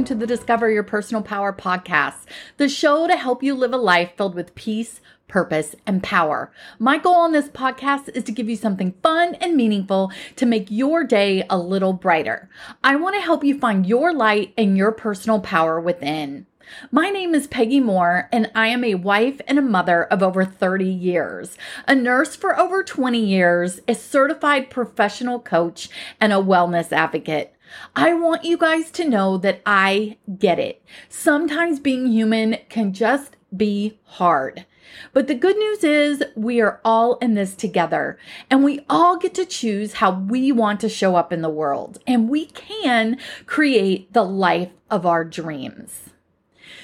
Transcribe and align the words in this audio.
welcome 0.00 0.16
to 0.16 0.26
the 0.26 0.34
Discover 0.34 0.70
Your 0.70 0.82
Personal 0.82 1.22
Power 1.22 1.52
podcast, 1.52 2.24
the 2.56 2.70
show 2.70 3.06
to 3.06 3.18
help 3.18 3.42
you 3.42 3.54
live 3.54 3.74
a 3.74 3.76
life 3.76 4.12
filled 4.16 4.34
with 4.34 4.54
peace, 4.54 5.02
purpose, 5.28 5.76
and 5.86 6.02
power. 6.02 6.50
My 6.78 6.96
goal 6.96 7.16
on 7.16 7.32
this 7.32 7.50
podcast 7.50 8.08
is 8.16 8.24
to 8.24 8.32
give 8.32 8.48
you 8.48 8.56
something 8.56 8.94
fun 9.02 9.34
and 9.42 9.58
meaningful 9.58 10.10
to 10.36 10.46
make 10.46 10.70
your 10.70 11.04
day 11.04 11.44
a 11.50 11.58
little 11.58 11.92
brighter. 11.92 12.48
I 12.82 12.96
want 12.96 13.14
to 13.16 13.20
help 13.20 13.44
you 13.44 13.58
find 13.58 13.84
your 13.84 14.14
light 14.14 14.54
and 14.56 14.74
your 14.74 14.90
personal 14.90 15.38
power 15.38 15.78
within. 15.78 16.46
My 16.90 17.10
name 17.10 17.34
is 17.34 17.46
Peggy 17.46 17.80
Moore, 17.80 18.26
and 18.32 18.50
I 18.54 18.68
am 18.68 18.84
a 18.84 18.94
wife 18.94 19.42
and 19.46 19.58
a 19.58 19.62
mother 19.62 20.04
of 20.04 20.22
over 20.22 20.46
30 20.46 20.86
years, 20.86 21.58
a 21.86 21.94
nurse 21.94 22.34
for 22.36 22.58
over 22.58 22.82
20 22.82 23.22
years, 23.22 23.80
a 23.86 23.94
certified 23.94 24.70
professional 24.70 25.40
coach, 25.40 25.90
and 26.18 26.32
a 26.32 26.36
wellness 26.36 26.90
advocate. 26.90 27.54
I 27.94 28.14
want 28.14 28.44
you 28.44 28.56
guys 28.56 28.90
to 28.92 29.08
know 29.08 29.36
that 29.38 29.62
I 29.64 30.18
get 30.38 30.58
it. 30.58 30.82
Sometimes 31.08 31.80
being 31.80 32.06
human 32.06 32.58
can 32.68 32.92
just 32.92 33.36
be 33.56 33.98
hard. 34.04 34.66
But 35.12 35.28
the 35.28 35.34
good 35.34 35.56
news 35.56 35.84
is 35.84 36.24
we 36.34 36.60
are 36.60 36.80
all 36.84 37.16
in 37.16 37.34
this 37.34 37.54
together 37.54 38.18
and 38.50 38.64
we 38.64 38.84
all 38.88 39.16
get 39.16 39.34
to 39.34 39.44
choose 39.44 39.94
how 39.94 40.12
we 40.12 40.52
want 40.52 40.80
to 40.80 40.88
show 40.88 41.16
up 41.16 41.32
in 41.32 41.42
the 41.42 41.48
world 41.48 41.98
and 42.06 42.28
we 42.28 42.46
can 42.46 43.18
create 43.46 44.12
the 44.12 44.24
life 44.24 44.70
of 44.90 45.06
our 45.06 45.24
dreams. 45.24 46.10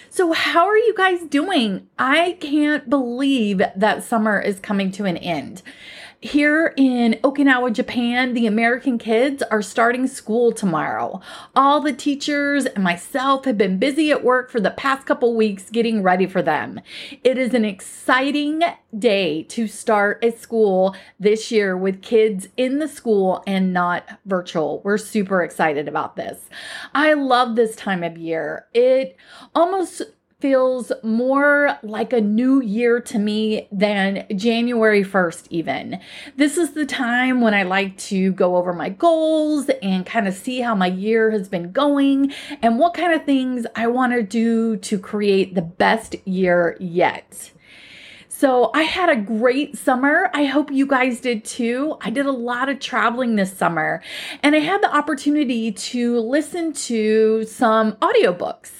So, 0.08 0.32
how 0.32 0.66
are 0.66 0.78
you 0.78 0.94
guys 0.96 1.20
doing? 1.28 1.88
I 1.98 2.38
can't 2.40 2.88
believe 2.88 3.58
that 3.58 4.02
summer 4.02 4.40
is 4.40 4.58
coming 4.58 4.90
to 4.92 5.04
an 5.04 5.18
end. 5.18 5.62
Here 6.22 6.72
in 6.78 7.18
Okinawa, 7.22 7.74
Japan, 7.74 8.32
the 8.32 8.46
American 8.46 8.96
kids 8.96 9.42
are 9.50 9.60
starting 9.60 10.06
school 10.06 10.50
tomorrow. 10.50 11.20
All 11.54 11.80
the 11.80 11.92
teachers 11.92 12.64
and 12.64 12.82
myself 12.82 13.44
have 13.44 13.58
been 13.58 13.78
busy 13.78 14.10
at 14.10 14.24
work 14.24 14.50
for 14.50 14.58
the 14.58 14.70
past 14.70 15.06
couple 15.06 15.36
weeks 15.36 15.68
getting 15.68 16.02
ready 16.02 16.26
for 16.26 16.40
them. 16.40 16.80
It 17.22 17.36
is 17.36 17.52
an 17.52 17.66
exciting 17.66 18.62
day 18.98 19.42
to 19.42 19.68
start 19.68 20.24
a 20.24 20.32
school 20.32 20.96
this 21.20 21.52
year 21.52 21.76
with 21.76 22.00
kids 22.00 22.48
in 22.56 22.78
the 22.78 22.88
school 22.88 23.42
and 23.46 23.74
not 23.74 24.18
virtual. 24.24 24.80
We're 24.84 24.96
super 24.96 25.42
excited 25.42 25.86
about 25.86 26.16
this. 26.16 26.48
I 26.94 27.12
love 27.12 27.56
this 27.56 27.76
time 27.76 28.02
of 28.02 28.16
year. 28.16 28.66
It 28.72 29.16
almost 29.54 30.00
feels 30.40 30.92
more 31.02 31.78
like 31.82 32.12
a 32.12 32.20
new 32.20 32.60
year 32.60 33.00
to 33.00 33.18
me 33.18 33.66
than 33.72 34.26
January 34.36 35.02
1st, 35.02 35.46
even. 35.48 35.98
This 36.36 36.58
is 36.58 36.72
the 36.72 36.84
time 36.84 37.40
when 37.40 37.54
I 37.54 37.62
like 37.62 37.96
to 37.98 38.32
go 38.32 38.56
over 38.56 38.74
my 38.74 38.90
goals 38.90 39.70
and 39.82 40.04
kind 40.04 40.28
of 40.28 40.34
see 40.34 40.60
how 40.60 40.74
my 40.74 40.88
year 40.88 41.30
has 41.30 41.48
been 41.48 41.72
going 41.72 42.34
and 42.60 42.78
what 42.78 42.92
kind 42.92 43.14
of 43.14 43.24
things 43.24 43.64
I 43.74 43.86
want 43.86 44.12
to 44.12 44.22
do 44.22 44.76
to 44.76 44.98
create 44.98 45.54
the 45.54 45.62
best 45.62 46.16
year 46.26 46.76
yet. 46.80 47.52
So 48.38 48.70
I 48.74 48.82
had 48.82 49.08
a 49.08 49.16
great 49.16 49.78
summer. 49.78 50.28
I 50.34 50.44
hope 50.44 50.70
you 50.70 50.86
guys 50.86 51.20
did 51.20 51.42
too. 51.42 51.96
I 52.02 52.10
did 52.10 52.26
a 52.26 52.32
lot 52.32 52.68
of 52.68 52.80
traveling 52.80 53.36
this 53.36 53.56
summer 53.56 54.02
and 54.42 54.54
I 54.54 54.58
had 54.58 54.82
the 54.82 54.94
opportunity 54.94 55.72
to 55.72 56.18
listen 56.20 56.74
to 56.74 57.46
some 57.46 57.92
audiobooks. 57.92 58.72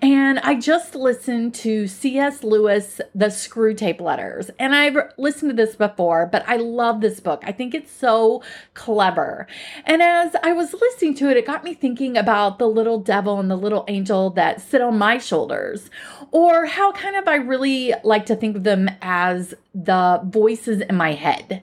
And 0.00 0.38
I 0.40 0.54
just 0.54 0.94
listened 0.94 1.54
to 1.56 1.88
C.S. 1.88 2.44
Lewis, 2.44 3.00
The 3.14 3.26
Screwtape 3.26 4.00
Letters. 4.00 4.50
And 4.58 4.74
I've 4.74 4.96
listened 5.16 5.50
to 5.50 5.56
this 5.56 5.74
before, 5.74 6.26
but 6.26 6.44
I 6.46 6.56
love 6.56 7.00
this 7.00 7.18
book. 7.18 7.42
I 7.44 7.52
think 7.52 7.74
it's 7.74 7.90
so 7.90 8.42
clever. 8.74 9.46
And 9.84 10.02
as 10.02 10.36
I 10.42 10.52
was 10.52 10.74
listening 10.74 11.14
to 11.16 11.30
it, 11.30 11.36
it 11.36 11.46
got 11.46 11.64
me 11.64 11.74
thinking 11.74 12.16
about 12.16 12.58
the 12.58 12.68
little 12.68 13.00
devil 13.00 13.40
and 13.40 13.50
the 13.50 13.56
little 13.56 13.84
angel 13.88 14.30
that 14.30 14.60
sit 14.60 14.80
on 14.80 14.98
my 14.98 15.18
shoulders, 15.18 15.90
or 16.30 16.66
how 16.66 16.92
kind 16.92 17.16
of 17.16 17.26
I 17.26 17.36
really 17.36 17.94
like 18.04 18.26
to 18.26 18.36
think 18.36 18.56
of 18.56 18.64
them 18.64 18.88
as 19.02 19.54
the 19.74 20.20
voices 20.24 20.80
in 20.80 20.96
my 20.96 21.12
head. 21.12 21.62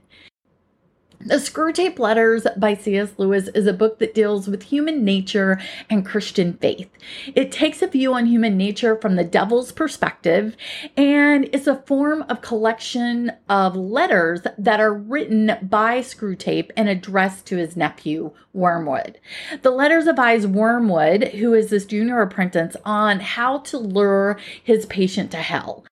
The 1.25 1.37
Screwtape 1.37 1.97
Letters 1.97 2.45
by 2.55 2.75
C.S. 2.75 3.13
Lewis 3.17 3.47
is 3.55 3.65
a 3.65 3.73
book 3.73 3.97
that 3.97 4.13
deals 4.13 4.47
with 4.47 4.61
human 4.61 5.03
nature 5.03 5.59
and 5.89 6.05
Christian 6.05 6.53
faith. 6.53 6.87
It 7.33 7.51
takes 7.51 7.81
a 7.81 7.87
view 7.87 8.13
on 8.13 8.27
human 8.27 8.57
nature 8.57 8.95
from 8.95 9.15
the 9.15 9.23
devil's 9.23 9.71
perspective 9.71 10.55
and 10.95 11.49
it's 11.51 11.65
a 11.65 11.81
form 11.87 12.25
of 12.29 12.41
collection 12.41 13.31
of 13.49 13.75
letters 13.75 14.41
that 14.55 14.79
are 14.79 14.93
written 14.93 15.53
by 15.63 16.01
Screwtape 16.01 16.69
and 16.77 16.89
addressed 16.89 17.47
to 17.47 17.57
his 17.57 17.75
nephew, 17.75 18.31
Wormwood. 18.53 19.19
The 19.63 19.71
letters 19.71 20.05
advise 20.05 20.45
Wormwood, 20.45 21.29
who 21.29 21.55
is 21.55 21.71
this 21.71 21.85
junior 21.85 22.21
apprentice, 22.21 22.77
on 22.85 23.19
how 23.19 23.59
to 23.59 23.79
lure 23.79 24.37
his 24.63 24.85
patient 24.85 25.31
to 25.31 25.37
hell. 25.37 25.85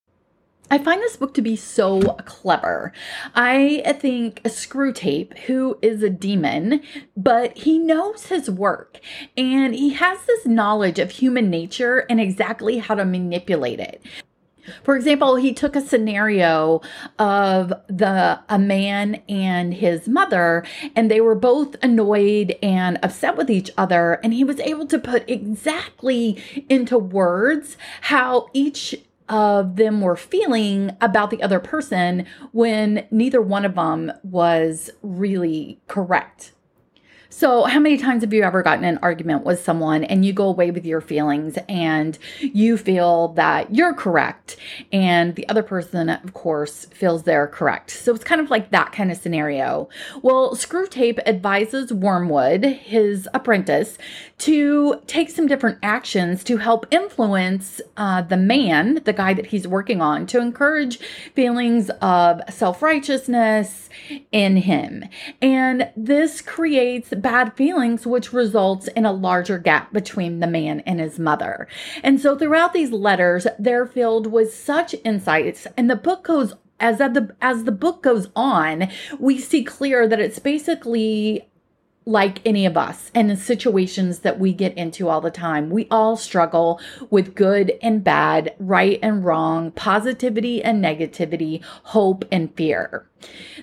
I 0.71 0.77
find 0.79 1.01
this 1.01 1.17
book 1.17 1.33
to 1.35 1.41
be 1.41 1.55
so 1.55 2.01
clever. 2.25 2.93
I 3.35 3.95
think 3.99 4.41
Screwtape, 4.43 5.37
who 5.39 5.77
is 5.81 6.01
a 6.01 6.09
demon, 6.09 6.81
but 7.15 7.57
he 7.57 7.77
knows 7.77 8.27
his 8.27 8.49
work 8.49 8.99
and 9.37 9.75
he 9.75 9.93
has 9.93 10.25
this 10.25 10.45
knowledge 10.45 10.99
of 10.99 11.11
human 11.11 11.49
nature 11.49 12.05
and 12.09 12.19
exactly 12.19 12.79
how 12.79 12.95
to 12.95 13.05
manipulate 13.05 13.79
it. 13.79 14.01
For 14.83 14.95
example, 14.95 15.35
he 15.35 15.53
took 15.53 15.75
a 15.75 15.81
scenario 15.81 16.81
of 17.19 17.73
the 17.87 18.39
a 18.49 18.57
man 18.57 19.21
and 19.27 19.73
his 19.73 20.07
mother 20.07 20.65
and 20.95 21.11
they 21.11 21.21
were 21.21 21.35
both 21.35 21.75
annoyed 21.83 22.55
and 22.63 22.97
upset 23.03 23.35
with 23.35 23.49
each 23.51 23.69
other 23.77 24.13
and 24.23 24.33
he 24.33 24.43
was 24.43 24.59
able 24.61 24.87
to 24.87 24.99
put 24.99 25.29
exactly 25.29 26.41
into 26.69 26.97
words 26.97 27.77
how 28.01 28.49
each 28.53 28.95
of 29.33 29.77
them 29.77 29.99
were 29.99 30.15
feeling 30.15 30.95
about 31.01 31.31
the 31.31 31.41
other 31.41 31.59
person 31.59 32.23
when 32.51 33.07
neither 33.09 33.41
one 33.41 33.65
of 33.65 33.73
them 33.73 34.11
was 34.21 34.91
really 35.01 35.81
correct. 35.87 36.52
So, 37.35 37.63
how 37.63 37.79
many 37.79 37.97
times 37.97 38.21
have 38.21 38.31
you 38.31 38.43
ever 38.43 38.61
gotten 38.61 38.85
an 38.85 38.99
argument 39.01 39.43
with 39.43 39.59
someone 39.63 40.03
and 40.03 40.23
you 40.23 40.33
go 40.33 40.47
away 40.47 40.69
with 40.69 40.85
your 40.85 41.01
feelings 41.01 41.57
and 41.67 42.15
you 42.39 42.77
feel 42.77 43.29
that 43.29 43.73
you're 43.73 43.95
correct 43.95 44.55
and 44.91 45.35
the 45.35 45.49
other 45.49 45.63
person, 45.63 46.09
of 46.09 46.35
course, 46.35 46.85
feels 46.91 47.23
they're 47.23 47.47
correct? 47.47 47.89
So, 47.89 48.13
it's 48.13 48.23
kind 48.23 48.39
of 48.39 48.51
like 48.51 48.69
that 48.69 48.91
kind 48.91 49.11
of 49.11 49.17
scenario. 49.17 49.89
Well, 50.21 50.55
Screwtape 50.55 51.19
advises 51.25 51.91
Wormwood, 51.91 52.65
his 52.65 53.27
apprentice, 53.33 53.97
to 54.39 55.01
take 55.07 55.31
some 55.31 55.47
different 55.47 55.79
actions 55.81 56.43
to 56.43 56.57
help 56.57 56.85
influence 56.91 57.81
uh, 57.97 58.21
the 58.21 58.37
man, 58.37 59.01
the 59.05 59.13
guy 59.13 59.33
that 59.33 59.47
he's 59.47 59.67
working 59.67 60.01
on, 60.01 60.27
to 60.27 60.39
encourage 60.39 60.99
feelings 61.33 61.89
of 61.99 62.41
self 62.47 62.83
righteousness 62.83 63.89
in 64.31 64.57
him. 64.57 65.05
And 65.41 65.89
this 65.97 66.39
creates 66.41 67.09
bad 67.23 67.55
feelings, 67.55 68.05
which 68.05 68.31
results 68.31 68.87
in 68.89 69.05
a 69.05 69.11
larger 69.11 69.57
gap 69.57 69.91
between 69.91 70.39
the 70.39 70.47
man 70.47 70.81
and 70.81 70.99
his 70.99 71.17
mother. 71.17 71.67
And 72.03 72.21
so 72.21 72.37
throughout 72.37 72.73
these 72.73 72.91
letters, 72.91 73.47
they're 73.57 73.87
filled 73.87 74.27
with 74.27 74.53
such 74.53 74.93
insights, 75.03 75.65
and 75.75 75.89
the 75.89 75.95
book 75.95 76.25
goes 76.25 76.53
as 76.79 76.97
the 76.97 77.33
as 77.41 77.63
the 77.63 77.71
book 77.71 78.03
goes 78.03 78.27
on, 78.35 78.89
we 79.17 79.39
see 79.39 79.63
clear 79.63 80.07
that 80.07 80.19
it's 80.19 80.39
basically 80.39 81.49
like 82.05 82.45
any 82.45 82.65
of 82.65 82.75
us 82.75 83.09
and 83.15 83.29
the 83.29 83.37
situations 83.37 84.19
that 84.19 84.39
we 84.39 84.53
get 84.53 84.77
into 84.77 85.07
all 85.07 85.21
the 85.21 85.31
time. 85.31 85.69
We 85.69 85.87
all 85.89 86.17
struggle 86.17 86.81
with 87.09 87.35
good 87.35 87.73
and 87.81 88.03
bad, 88.03 88.53
right 88.59 88.99
and 89.01 89.23
wrong, 89.23 89.71
positivity 89.71 90.61
and 90.61 90.83
negativity, 90.83 91.63
hope 91.63 92.25
and 92.31 92.53
fear. 92.55 93.07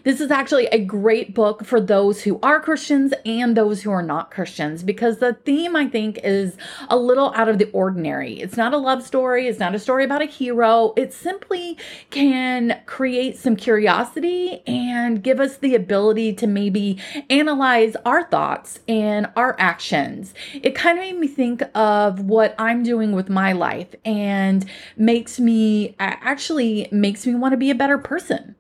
This 0.03 0.21
is 0.21 0.31
actually 0.31 0.67
a 0.67 0.83
great 0.83 1.35
book 1.35 1.65
for 1.65 1.81
those 1.81 2.23
who 2.23 2.39
are 2.43 2.61
Christians 2.61 3.13
and 3.27 3.57
those 3.57 3.83
who 3.83 3.91
are 3.91 4.03
not 4.03 4.31
Christians 4.31 4.83
because 4.83 5.19
the 5.19 5.35
theme, 5.35 5.77
I 5.77 5.89
think, 5.89 6.19
is 6.23 6.57
a 6.89 6.97
little 6.97 7.33
out 7.35 7.49
of 7.49 7.59
the 7.59 7.71
ordinary. 7.73 8.41
It's 8.41 8.57
not 8.57 8.73
a 8.73 8.79
love 8.79 9.03
story, 9.03 9.47
it's 9.47 9.59
not 9.59 9.75
a 9.75 9.79
story 9.79 10.05
about 10.05 10.23
a 10.23 10.27
hero. 10.27 10.95
It 10.97 11.13
simply 11.13 11.77
can 12.11 12.81
create 12.87 13.37
some 13.37 13.57
curiosity 13.57 14.63
and 14.67 15.23
give 15.23 15.39
us 15.39 15.59
the 15.59 15.75
ability 15.75 16.35
to 16.35 16.47
maybe 16.47 16.99
analyze 17.29 17.95
our 18.07 18.25
thoughts 18.25 18.81
and 18.89 19.29
our 19.37 19.55
actions. 19.59 20.33
It 20.55 20.75
kind 20.75 20.99
of 20.99 21.05
made 21.05 21.19
me 21.19 21.29
think 21.29 21.63
of 21.75 22.21
what 22.21 22.55
I'm 22.59 22.83
doing 22.83 23.13
with 23.13 23.29
my 23.29 23.53
life 23.53 23.95
and 24.05 24.65
makes 24.97 25.39
me 25.39 25.95
actually 25.99 26.89
makes 26.91 27.27
me 27.27 27.35
want 27.35 27.53
to 27.53 27.59
be 27.59 27.71
a 27.71 27.75
better 27.75 27.99
person. 27.99 28.55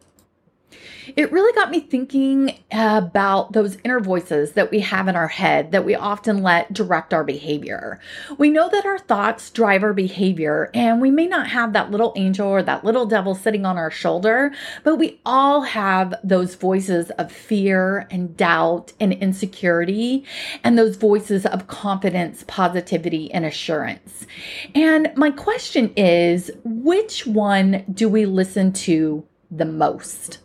It 1.17 1.33
really 1.33 1.53
got 1.55 1.71
me 1.71 1.81
thinking 1.81 2.59
about 2.73 3.53
those 3.53 3.79
inner 3.85 4.01
voices 4.01 4.53
that 4.53 4.71
we 4.71 4.81
have 4.81 5.09
in 5.09 5.17
our 5.17 5.29
head 5.29 5.73
that 5.73 5.85
we 5.85 5.95
often 5.95 6.43
let 6.43 6.73
direct 6.73 7.12
our 7.12 7.25
behavior. 7.25 8.01
We 8.39 8.51
know 8.51 8.69
that 8.69 8.87
our 8.87 8.99
thoughts 8.99 9.51
drive 9.51 9.83
our 9.83 9.93
behavior, 9.93 10.71
and 10.75 11.01
we 11.01 11.11
may 11.11 11.27
not 11.27 11.49
have 11.49 11.73
that 11.73 11.91
little 11.91 12.12
angel 12.17 12.49
or 12.49 12.62
that 12.62 12.85
little 12.85 13.07
devil 13.07 13.35
sitting 13.35 13.65
on 13.67 13.77
our 13.77 13.91
shoulder, 13.91 14.53
but 14.85 14.97
we 14.97 15.21
all 15.25 15.62
have 15.62 16.15
those 16.23 16.55
voices 16.55 17.11
of 17.12 17.33
fear 17.33 18.07
and 18.11 18.37
doubt 18.37 18.93
and 19.01 19.12
insecurity, 19.12 20.25
and 20.65 20.79
those 20.79 20.97
voices 20.97 21.47
of 21.47 21.67
confidence, 21.67 22.45
positivity, 22.47 23.33
and 23.33 23.45
assurance. 23.45 24.27
And 24.75 25.12
my 25.17 25.31
question 25.31 25.93
is 25.97 26.51
which 26.65 27.27
one 27.27 27.85
do 27.93 28.09
we 28.09 28.27
listen 28.27 28.73
to 28.73 29.27
the 29.51 29.65
most? 29.65 30.39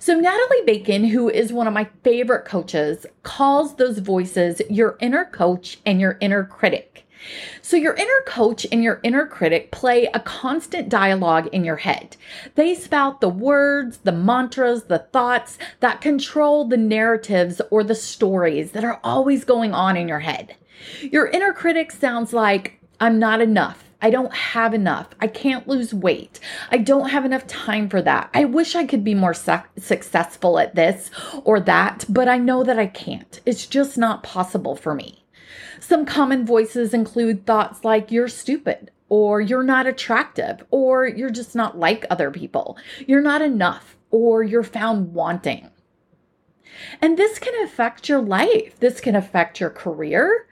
So, 0.00 0.14
Natalie 0.14 0.62
Bacon, 0.64 1.04
who 1.04 1.28
is 1.28 1.52
one 1.52 1.66
of 1.66 1.74
my 1.74 1.88
favorite 2.04 2.44
coaches, 2.44 3.04
calls 3.24 3.76
those 3.76 3.98
voices 3.98 4.62
your 4.70 4.96
inner 5.00 5.24
coach 5.24 5.78
and 5.84 6.00
your 6.00 6.16
inner 6.20 6.44
critic. 6.44 7.04
So, 7.62 7.76
your 7.76 7.94
inner 7.94 8.22
coach 8.24 8.64
and 8.70 8.84
your 8.84 9.00
inner 9.02 9.26
critic 9.26 9.72
play 9.72 10.08
a 10.14 10.20
constant 10.20 10.88
dialogue 10.88 11.48
in 11.48 11.64
your 11.64 11.76
head. 11.76 12.16
They 12.54 12.76
spout 12.76 13.20
the 13.20 13.28
words, 13.28 13.98
the 13.98 14.12
mantras, 14.12 14.84
the 14.84 15.00
thoughts 15.00 15.58
that 15.80 16.00
control 16.00 16.64
the 16.64 16.76
narratives 16.76 17.60
or 17.70 17.82
the 17.82 17.96
stories 17.96 18.70
that 18.72 18.84
are 18.84 19.00
always 19.02 19.44
going 19.44 19.74
on 19.74 19.96
in 19.96 20.06
your 20.06 20.20
head. 20.20 20.54
Your 21.02 21.26
inner 21.26 21.52
critic 21.52 21.90
sounds 21.90 22.32
like, 22.32 22.80
I'm 23.00 23.18
not 23.18 23.40
enough. 23.40 23.87
I 24.00 24.10
don't 24.10 24.32
have 24.32 24.74
enough. 24.74 25.08
I 25.20 25.26
can't 25.26 25.66
lose 25.66 25.92
weight. 25.92 26.38
I 26.70 26.78
don't 26.78 27.10
have 27.10 27.24
enough 27.24 27.46
time 27.48 27.88
for 27.88 28.00
that. 28.02 28.30
I 28.32 28.44
wish 28.44 28.76
I 28.76 28.86
could 28.86 29.02
be 29.02 29.14
more 29.14 29.34
su- 29.34 29.58
successful 29.76 30.60
at 30.60 30.76
this 30.76 31.10
or 31.44 31.58
that, 31.60 32.04
but 32.08 32.28
I 32.28 32.38
know 32.38 32.62
that 32.62 32.78
I 32.78 32.86
can't. 32.86 33.40
It's 33.44 33.66
just 33.66 33.98
not 33.98 34.22
possible 34.22 34.76
for 34.76 34.94
me. 34.94 35.24
Some 35.80 36.06
common 36.06 36.46
voices 36.46 36.94
include 36.94 37.44
thoughts 37.44 37.84
like, 37.84 38.12
you're 38.12 38.28
stupid, 38.28 38.90
or 39.08 39.40
you're 39.40 39.64
not 39.64 39.86
attractive, 39.86 40.64
or 40.70 41.06
you're 41.06 41.30
just 41.30 41.56
not 41.56 41.78
like 41.78 42.06
other 42.08 42.30
people. 42.30 42.76
You're 43.06 43.22
not 43.22 43.42
enough, 43.42 43.96
or 44.10 44.44
you're 44.44 44.62
found 44.62 45.12
wanting. 45.12 45.70
And 47.00 47.16
this 47.16 47.38
can 47.38 47.54
affect 47.64 48.08
your 48.08 48.20
life. 48.20 48.78
This 48.78 49.00
can 49.00 49.16
affect 49.16 49.60
your 49.60 49.70
career, 49.70 50.46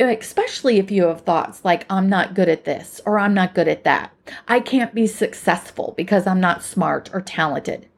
uh, 0.00 0.04
especially 0.04 0.78
if 0.78 0.90
you 0.90 1.04
have 1.04 1.22
thoughts 1.22 1.64
like, 1.64 1.86
I'm 1.90 2.08
not 2.08 2.34
good 2.34 2.48
at 2.48 2.64
this 2.64 3.00
or 3.04 3.18
I'm 3.18 3.34
not 3.34 3.54
good 3.54 3.68
at 3.68 3.84
that. 3.84 4.12
I 4.48 4.60
can't 4.60 4.94
be 4.94 5.06
successful 5.06 5.94
because 5.96 6.26
I'm 6.26 6.40
not 6.40 6.62
smart 6.62 7.10
or 7.12 7.20
talented. 7.20 7.88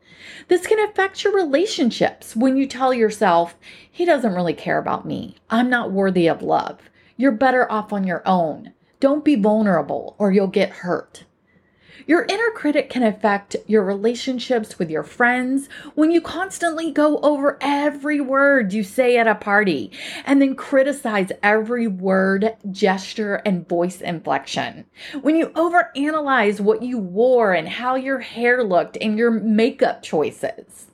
This 0.48 0.66
can 0.66 0.80
affect 0.80 1.24
your 1.24 1.34
relationships 1.34 2.36
when 2.36 2.56
you 2.56 2.66
tell 2.66 2.92
yourself, 2.92 3.56
he 3.90 4.04
doesn't 4.04 4.34
really 4.34 4.54
care 4.54 4.78
about 4.78 5.06
me. 5.06 5.36
I'm 5.50 5.70
not 5.70 5.92
worthy 5.92 6.28
of 6.28 6.42
love. 6.42 6.90
You're 7.16 7.32
better 7.32 7.70
off 7.70 7.92
on 7.92 8.06
your 8.06 8.22
own. 8.26 8.72
Don't 9.00 9.24
be 9.24 9.36
vulnerable 9.36 10.16
or 10.18 10.32
you'll 10.32 10.46
get 10.46 10.70
hurt. 10.70 11.24
Your 12.06 12.24
inner 12.28 12.50
critic 12.52 12.88
can 12.88 13.02
affect 13.02 13.56
your 13.66 13.82
relationships 13.82 14.78
with 14.78 14.90
your 14.90 15.02
friends 15.02 15.68
when 15.96 16.12
you 16.12 16.20
constantly 16.20 16.92
go 16.92 17.18
over 17.18 17.58
every 17.60 18.20
word 18.20 18.72
you 18.72 18.84
say 18.84 19.16
at 19.16 19.26
a 19.26 19.34
party 19.34 19.90
and 20.24 20.40
then 20.40 20.54
criticize 20.54 21.32
every 21.42 21.88
word, 21.88 22.54
gesture, 22.70 23.42
and 23.44 23.68
voice 23.68 24.00
inflection. 24.00 24.84
When 25.20 25.34
you 25.34 25.48
overanalyze 25.48 26.60
what 26.60 26.82
you 26.82 26.96
wore 26.98 27.52
and 27.52 27.68
how 27.68 27.96
your 27.96 28.20
hair 28.20 28.62
looked 28.62 28.96
and 29.00 29.18
your 29.18 29.32
makeup 29.32 30.04
choices. 30.04 30.85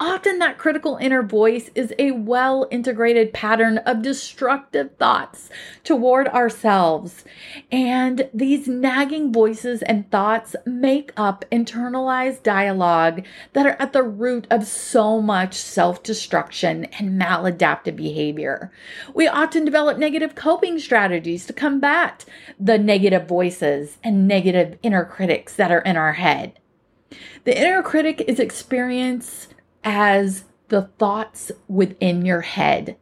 Often, 0.00 0.38
that 0.38 0.58
critical 0.58 0.96
inner 0.96 1.22
voice 1.22 1.70
is 1.74 1.92
a 1.98 2.12
well 2.12 2.66
integrated 2.70 3.32
pattern 3.32 3.78
of 3.78 4.02
destructive 4.02 4.96
thoughts 4.96 5.50
toward 5.84 6.28
ourselves. 6.28 7.24
And 7.70 8.28
these 8.32 8.68
nagging 8.68 9.32
voices 9.32 9.82
and 9.82 10.10
thoughts 10.10 10.56
make 10.66 11.12
up 11.16 11.44
internalized 11.50 12.42
dialogue 12.42 13.24
that 13.52 13.66
are 13.66 13.76
at 13.78 13.92
the 13.92 14.02
root 14.02 14.46
of 14.50 14.66
so 14.66 15.20
much 15.20 15.54
self 15.54 16.02
destruction 16.02 16.84
and 16.98 17.20
maladaptive 17.20 17.96
behavior. 17.96 18.72
We 19.14 19.28
often 19.28 19.64
develop 19.64 19.98
negative 19.98 20.34
coping 20.34 20.78
strategies 20.78 21.46
to 21.46 21.52
combat 21.52 22.24
the 22.58 22.78
negative 22.78 23.28
voices 23.28 23.98
and 24.02 24.26
negative 24.26 24.78
inner 24.82 25.04
critics 25.04 25.54
that 25.56 25.70
are 25.70 25.80
in 25.80 25.96
our 25.96 26.14
head. 26.14 26.58
The 27.44 27.58
inner 27.58 27.82
critic 27.82 28.24
is 28.26 28.38
experienced 28.38 29.51
as 29.84 30.44
the 30.68 30.82
thoughts 30.98 31.52
within 31.68 32.24
your 32.24 32.40
head. 32.40 32.96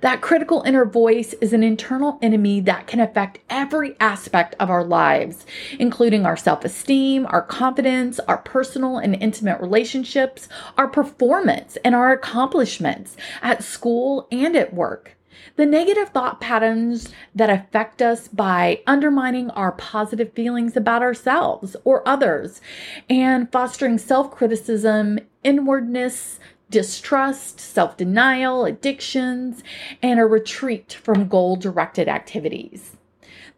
That 0.00 0.22
critical 0.22 0.62
inner 0.62 0.86
voice 0.86 1.34
is 1.42 1.52
an 1.52 1.62
internal 1.62 2.18
enemy 2.22 2.60
that 2.60 2.86
can 2.86 3.00
affect 3.00 3.40
every 3.50 3.96
aspect 4.00 4.54
of 4.58 4.70
our 4.70 4.82
lives, 4.82 5.44
including 5.78 6.24
our 6.24 6.38
self 6.38 6.64
esteem, 6.64 7.26
our 7.26 7.42
confidence, 7.42 8.18
our 8.20 8.38
personal 8.38 8.96
and 8.96 9.14
intimate 9.14 9.60
relationships, 9.60 10.48
our 10.78 10.88
performance, 10.88 11.76
and 11.84 11.94
our 11.94 12.12
accomplishments 12.12 13.16
at 13.42 13.62
school 13.62 14.26
and 14.32 14.56
at 14.56 14.72
work. 14.72 15.16
The 15.56 15.66
negative 15.66 16.10
thought 16.10 16.40
patterns 16.40 17.12
that 17.34 17.50
affect 17.50 18.00
us 18.02 18.28
by 18.28 18.82
undermining 18.86 19.50
our 19.50 19.72
positive 19.72 20.32
feelings 20.32 20.76
about 20.76 21.02
ourselves 21.02 21.76
or 21.84 22.06
others 22.06 22.60
and 23.08 23.50
fostering 23.50 23.98
self 23.98 24.30
criticism, 24.30 25.18
inwardness, 25.42 26.38
distrust, 26.70 27.60
self 27.60 27.96
denial, 27.96 28.64
addictions, 28.64 29.62
and 30.02 30.20
a 30.20 30.24
retreat 30.24 30.92
from 31.02 31.28
goal 31.28 31.56
directed 31.56 32.08
activities. 32.08 32.96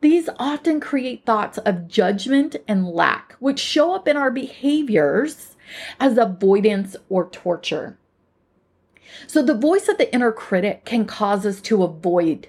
These 0.01 0.29
often 0.39 0.81
create 0.81 1.25
thoughts 1.25 1.59
of 1.59 1.87
judgment 1.87 2.57
and 2.67 2.89
lack, 2.89 3.35
which 3.39 3.61
show 3.61 3.95
up 3.95 4.09
in 4.09 4.17
our 4.17 4.33
behaviors 4.33 5.57
as 6.01 6.19
avoidance 6.19 6.97
or 7.09 7.29
torture. 7.29 7.97
So 9.27 9.43
the 9.43 9.55
voice 9.55 9.89
of 9.89 9.99
the 9.99 10.13
inner 10.15 10.33
critic 10.33 10.85
can 10.85 11.05
cause 11.05 11.47
us 11.47 11.61
to 11.63 11.83
avoid 11.83 12.49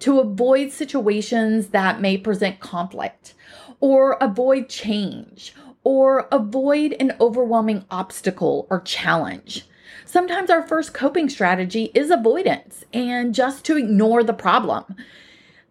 to 0.00 0.20
avoid 0.20 0.70
situations 0.70 1.68
that 1.68 2.00
may 2.00 2.16
present 2.16 2.60
conflict 2.60 3.34
or 3.80 4.12
avoid 4.20 4.68
change 4.68 5.54
or 5.84 6.28
avoid 6.30 6.94
an 7.00 7.14
overwhelming 7.20 7.84
obstacle 7.90 8.66
or 8.70 8.80
challenge. 8.80 9.66
Sometimes 10.04 10.50
our 10.50 10.62
first 10.66 10.94
coping 10.94 11.28
strategy 11.28 11.90
is 11.94 12.10
avoidance 12.10 12.84
and 12.92 13.34
just 13.34 13.64
to 13.64 13.76
ignore 13.76 14.22
the 14.22 14.32
problem. 14.32 14.84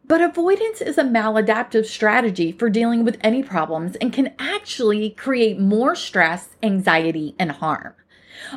But 0.06 0.21
avoidance 0.21 0.80
is 0.81 0.97
a 0.97 1.03
maladaptive 1.03 1.85
strategy 1.85 2.51
for 2.51 2.69
dealing 2.69 3.03
with 3.03 3.18
any 3.21 3.44
problems 3.44 3.95
and 3.97 4.13
can 4.13 4.33
actually 4.39 5.09
create 5.09 5.59
more 5.59 5.95
stress, 5.95 6.50
anxiety, 6.63 7.35
and 7.38 7.51
harm. 7.51 7.94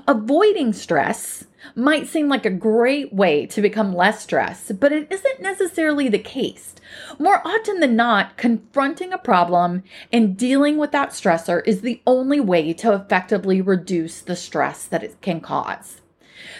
Avoiding 0.06 0.72
stress 0.72 1.46
might 1.74 2.06
seem 2.06 2.28
like 2.28 2.46
a 2.46 2.50
great 2.50 3.12
way 3.12 3.46
to 3.46 3.62
become 3.62 3.94
less 3.94 4.22
stressed, 4.22 4.78
but 4.80 4.92
it 4.92 5.10
isn't 5.10 5.40
necessarily 5.40 6.08
the 6.08 6.18
case. 6.18 6.74
More 7.18 7.46
often 7.46 7.80
than 7.80 7.96
not, 7.96 8.36
confronting 8.36 9.12
a 9.12 9.18
problem 9.18 9.82
and 10.12 10.36
dealing 10.36 10.76
with 10.76 10.92
that 10.92 11.10
stressor 11.10 11.62
is 11.66 11.80
the 11.80 12.00
only 12.06 12.40
way 12.40 12.72
to 12.74 12.92
effectively 12.92 13.60
reduce 13.60 14.20
the 14.20 14.36
stress 14.36 14.84
that 14.86 15.04
it 15.04 15.20
can 15.20 15.40
cause. 15.40 16.00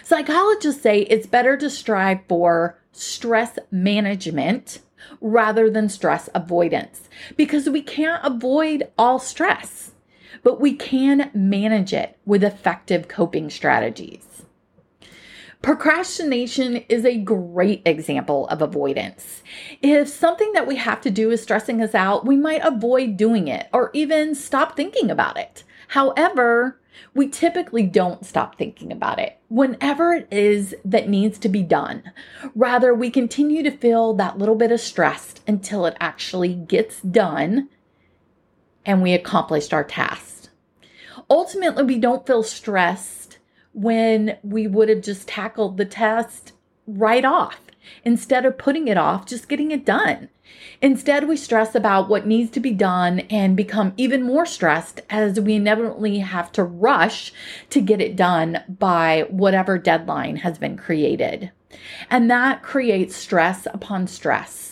Psychologists 0.05 0.83
say 0.83 1.01
it's 1.03 1.27
better 1.27 1.57
to 1.57 1.71
strive 1.71 2.21
for 2.29 2.79
stress 2.93 3.59
management 3.71 4.81
rather 5.21 5.71
than 5.71 5.89
stress 5.89 6.29
avoidance 6.35 7.09
because 7.37 7.69
we 7.69 7.83
can't 7.83 8.25
avoid 8.25 8.89
all 8.99 9.19
stress, 9.19 9.93
but 10.43 10.61
we 10.61 10.75
can 10.75 11.31
manage 11.35 11.93
it 11.93 12.19
with 12.25 12.45
effective 12.45 13.09
coping 13.09 13.51
strategies. 13.51 14.43
Procrastination 15.63 16.77
is 16.89 17.05
a 17.05 17.19
great 17.19 17.83
example 17.85 18.49
of 18.49 18.63
avoidance. 18.63 19.43
If 19.83 20.09
something 20.09 20.53
that 20.55 20.67
we 20.67 20.77
have 20.77 21.03
to 21.03 21.11
do 21.11 21.31
is 21.31 21.43
stressing 21.43 21.83
us 21.83 21.95
out, 21.95 22.25
we 22.25 22.37
might 22.37 22.65
avoid 22.65 23.19
doing 23.19 23.47
it 23.47 23.69
or 23.71 23.91
even 23.93 24.35
stop 24.35 24.75
thinking 24.75 25.11
about 25.11 25.37
it. 25.37 25.65
However, 25.89 26.81
we 27.15 27.29
typically 27.29 27.83
don't 27.83 28.25
stop 28.25 28.57
thinking 28.57 28.91
about 28.91 29.19
it 29.19 29.39
whenever 29.49 30.15
it 30.15 30.29
is 30.31 30.75
that 30.83 31.11
needs 31.11 31.39
to 31.41 31.49
be 31.49 31.63
done. 31.63 32.11
Rather, 32.55 32.95
we 32.95 33.11
continue 33.11 33.63
to 33.63 33.71
feel 33.71 34.15
that 34.15 34.39
little 34.39 34.55
bit 34.55 34.73
of 34.73 34.81
stress 34.81 35.35
until 35.47 35.85
it 35.85 35.97
actually 36.01 36.55
gets 36.55 37.03
done 37.03 37.69
and 38.87 39.03
we 39.03 39.13
accomplished 39.13 39.75
our 39.75 39.85
task. 39.85 40.49
Ultimately, 41.29 41.83
we 41.83 41.99
don't 41.99 42.27
feel 42.27 42.43
stressed 42.43 43.20
when 43.73 44.37
we 44.43 44.67
would 44.67 44.89
have 44.89 45.03
just 45.03 45.29
tackled 45.29 45.77
the 45.77 45.85
test 45.85 46.53
right 46.87 47.25
off 47.25 47.61
instead 48.05 48.45
of 48.45 48.59
putting 48.59 48.89
it 48.89 48.97
off, 48.97 49.27
just 49.27 49.49
getting 49.49 49.71
it 49.71 49.85
done. 49.85 50.29
Instead, 50.83 51.29
we 51.29 51.37
stress 51.37 51.75
about 51.75 52.09
what 52.09 52.27
needs 52.27 52.51
to 52.51 52.61
be 52.61 52.73
done 52.73 53.21
and 53.31 53.57
become 53.57 53.93
even 53.97 54.23
more 54.23 54.47
stressed 54.47 55.01
as 55.09 55.39
we 55.39 55.55
inevitably 55.55 56.19
have 56.19 56.51
to 56.53 56.65
rush 56.65 57.33
to 57.71 57.81
get 57.81 58.01
it 58.01 58.17
done 58.17 58.63
by 58.69 59.27
whatever 59.31 59.79
deadline 59.79 60.37
has 60.37 60.59
been 60.59 60.77
created. 60.77 61.51
And 62.09 62.31
that 62.31 62.63
creates 62.63 63.15
stress 63.15 63.67
upon 63.67 64.07
stress. 64.07 64.70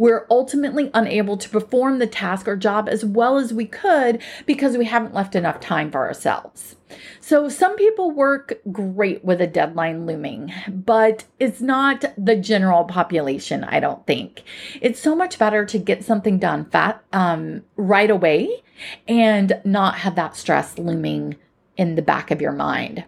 We're 0.00 0.26
ultimately 0.30 0.90
unable 0.94 1.36
to 1.36 1.48
perform 1.50 1.98
the 1.98 2.06
task 2.06 2.48
or 2.48 2.56
job 2.56 2.88
as 2.88 3.04
well 3.04 3.36
as 3.36 3.52
we 3.52 3.66
could 3.66 4.22
because 4.46 4.78
we 4.78 4.86
haven't 4.86 5.12
left 5.12 5.36
enough 5.36 5.60
time 5.60 5.90
for 5.90 6.06
ourselves. 6.06 6.76
So, 7.20 7.50
some 7.50 7.76
people 7.76 8.10
work 8.10 8.62
great 8.72 9.22
with 9.22 9.42
a 9.42 9.46
deadline 9.46 10.06
looming, 10.06 10.54
but 10.66 11.24
it's 11.38 11.60
not 11.60 12.06
the 12.16 12.34
general 12.34 12.84
population, 12.84 13.62
I 13.62 13.78
don't 13.78 14.06
think. 14.06 14.42
It's 14.80 14.98
so 14.98 15.14
much 15.14 15.38
better 15.38 15.66
to 15.66 15.78
get 15.78 16.02
something 16.02 16.38
done 16.38 16.70
fat, 16.70 17.04
um, 17.12 17.64
right 17.76 18.10
away 18.10 18.62
and 19.06 19.60
not 19.66 19.96
have 19.96 20.14
that 20.14 20.34
stress 20.34 20.78
looming 20.78 21.36
in 21.76 21.96
the 21.96 22.02
back 22.02 22.30
of 22.30 22.40
your 22.40 22.52
mind. 22.52 23.04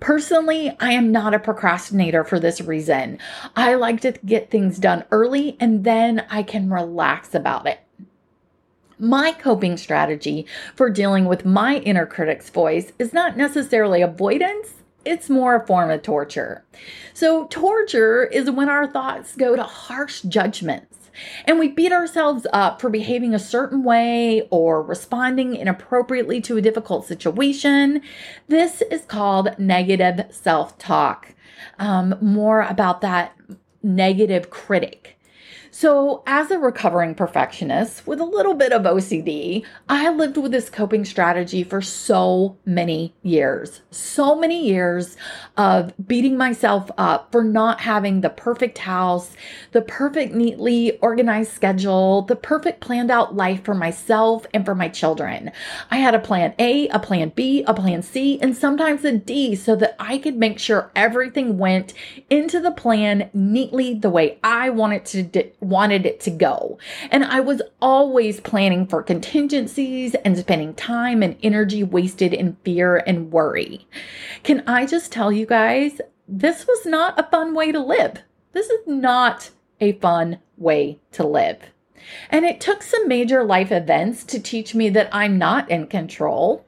Personally, 0.00 0.76
I 0.80 0.92
am 0.92 1.12
not 1.12 1.34
a 1.34 1.38
procrastinator 1.38 2.24
for 2.24 2.38
this 2.38 2.60
reason. 2.60 3.18
I 3.56 3.74
like 3.74 4.00
to 4.02 4.12
get 4.24 4.50
things 4.50 4.78
done 4.78 5.04
early 5.10 5.56
and 5.60 5.84
then 5.84 6.24
I 6.30 6.42
can 6.42 6.70
relax 6.70 7.34
about 7.34 7.66
it. 7.66 7.80
My 8.98 9.32
coping 9.32 9.76
strategy 9.76 10.46
for 10.76 10.90
dealing 10.90 11.24
with 11.24 11.44
my 11.44 11.78
inner 11.78 12.06
critic's 12.06 12.50
voice 12.50 12.92
is 12.98 13.12
not 13.12 13.36
necessarily 13.36 14.02
avoidance, 14.02 14.74
it's 15.04 15.28
more 15.28 15.56
a 15.56 15.66
form 15.66 15.90
of 15.90 16.02
torture. 16.02 16.64
So, 17.12 17.46
torture 17.48 18.24
is 18.24 18.48
when 18.48 18.68
our 18.68 18.86
thoughts 18.86 19.34
go 19.34 19.56
to 19.56 19.64
harsh 19.64 20.22
judgments 20.22 21.01
and 21.44 21.58
we 21.58 21.68
beat 21.68 21.92
ourselves 21.92 22.46
up 22.52 22.80
for 22.80 22.88
behaving 22.90 23.34
a 23.34 23.38
certain 23.38 23.82
way 23.84 24.46
or 24.50 24.82
responding 24.82 25.54
inappropriately 25.56 26.40
to 26.42 26.56
a 26.56 26.62
difficult 26.62 27.06
situation. 27.06 28.02
This 28.48 28.82
is 28.82 29.02
called 29.02 29.58
negative 29.58 30.26
self 30.30 30.78
talk. 30.78 31.34
Um, 31.78 32.16
more 32.20 32.62
about 32.62 33.00
that 33.00 33.36
negative 33.82 34.50
critic. 34.50 35.18
So, 35.74 36.22
as 36.26 36.50
a 36.50 36.58
recovering 36.58 37.14
perfectionist 37.14 38.06
with 38.06 38.20
a 38.20 38.26
little 38.26 38.52
bit 38.52 38.74
of 38.74 38.82
OCD, 38.82 39.64
I 39.88 40.10
lived 40.10 40.36
with 40.36 40.52
this 40.52 40.68
coping 40.68 41.06
strategy 41.06 41.64
for 41.64 41.80
so 41.80 42.58
many 42.66 43.14
years. 43.22 43.80
So 43.90 44.38
many 44.38 44.68
years 44.68 45.16
of 45.56 45.94
beating 46.06 46.36
myself 46.36 46.90
up 46.98 47.32
for 47.32 47.42
not 47.42 47.80
having 47.80 48.20
the 48.20 48.28
perfect 48.28 48.76
house, 48.76 49.34
the 49.70 49.80
perfect, 49.80 50.34
neatly 50.34 50.98
organized 50.98 51.52
schedule, 51.52 52.20
the 52.20 52.36
perfect 52.36 52.82
planned 52.82 53.10
out 53.10 53.34
life 53.34 53.64
for 53.64 53.74
myself 53.74 54.44
and 54.52 54.66
for 54.66 54.74
my 54.74 54.90
children. 54.90 55.52
I 55.90 55.96
had 55.96 56.14
a 56.14 56.18
plan 56.18 56.52
A, 56.58 56.88
a 56.88 56.98
plan 56.98 57.32
B, 57.34 57.64
a 57.66 57.72
plan 57.72 58.02
C, 58.02 58.38
and 58.42 58.54
sometimes 58.54 59.06
a 59.06 59.16
D 59.16 59.56
so 59.56 59.74
that 59.76 59.96
I 59.98 60.18
could 60.18 60.36
make 60.36 60.58
sure 60.58 60.90
everything 60.94 61.56
went 61.56 61.94
into 62.28 62.60
the 62.60 62.72
plan 62.72 63.30
neatly 63.32 63.94
the 63.94 64.10
way 64.10 64.38
I 64.44 64.68
wanted 64.68 65.06
to 65.06 65.22
wanted 65.62 66.04
it 66.04 66.20
to 66.20 66.30
go. 66.30 66.78
And 67.10 67.24
I 67.24 67.40
was 67.40 67.62
always 67.80 68.40
planning 68.40 68.86
for 68.86 69.02
contingencies 69.02 70.14
and 70.16 70.36
spending 70.36 70.74
time 70.74 71.22
and 71.22 71.36
energy 71.42 71.84
wasted 71.84 72.34
in 72.34 72.56
fear 72.64 72.96
and 73.06 73.30
worry. 73.30 73.86
Can 74.42 74.62
I 74.66 74.86
just 74.86 75.12
tell 75.12 75.30
you 75.30 75.46
guys, 75.46 76.00
this 76.28 76.66
was 76.66 76.84
not 76.86 77.18
a 77.18 77.28
fun 77.30 77.54
way 77.54 77.72
to 77.72 77.80
live. 77.80 78.18
This 78.52 78.68
is 78.68 78.86
not 78.86 79.50
a 79.80 79.92
fun 79.92 80.38
way 80.56 80.98
to 81.12 81.26
live. 81.26 81.58
And 82.30 82.44
it 82.44 82.60
took 82.60 82.82
some 82.82 83.08
major 83.08 83.44
life 83.44 83.70
events 83.70 84.24
to 84.24 84.40
teach 84.40 84.74
me 84.74 84.88
that 84.90 85.08
I'm 85.12 85.38
not 85.38 85.70
in 85.70 85.86
control 85.86 86.66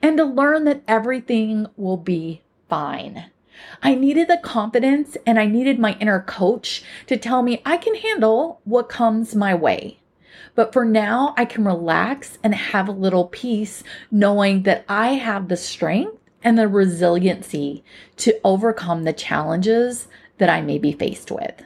and 0.00 0.16
to 0.16 0.24
learn 0.24 0.64
that 0.64 0.82
everything 0.88 1.66
will 1.76 1.96
be 1.96 2.42
fine. 2.68 3.26
I 3.82 3.94
needed 3.94 4.28
the 4.28 4.38
confidence 4.38 5.16
and 5.26 5.38
I 5.38 5.46
needed 5.46 5.78
my 5.78 5.96
inner 6.00 6.20
coach 6.20 6.82
to 7.06 7.16
tell 7.16 7.42
me 7.42 7.62
I 7.64 7.76
can 7.76 7.94
handle 7.94 8.60
what 8.64 8.88
comes 8.88 9.34
my 9.34 9.54
way. 9.54 9.98
But 10.54 10.72
for 10.72 10.84
now, 10.84 11.34
I 11.36 11.44
can 11.44 11.64
relax 11.64 12.38
and 12.42 12.54
have 12.54 12.88
a 12.88 12.92
little 12.92 13.26
peace 13.26 13.82
knowing 14.10 14.64
that 14.64 14.84
I 14.88 15.14
have 15.14 15.48
the 15.48 15.56
strength 15.56 16.18
and 16.42 16.58
the 16.58 16.68
resiliency 16.68 17.84
to 18.16 18.38
overcome 18.44 19.04
the 19.04 19.12
challenges 19.12 20.08
that 20.38 20.50
I 20.50 20.60
may 20.60 20.78
be 20.78 20.92
faced 20.92 21.30
with. 21.30 21.62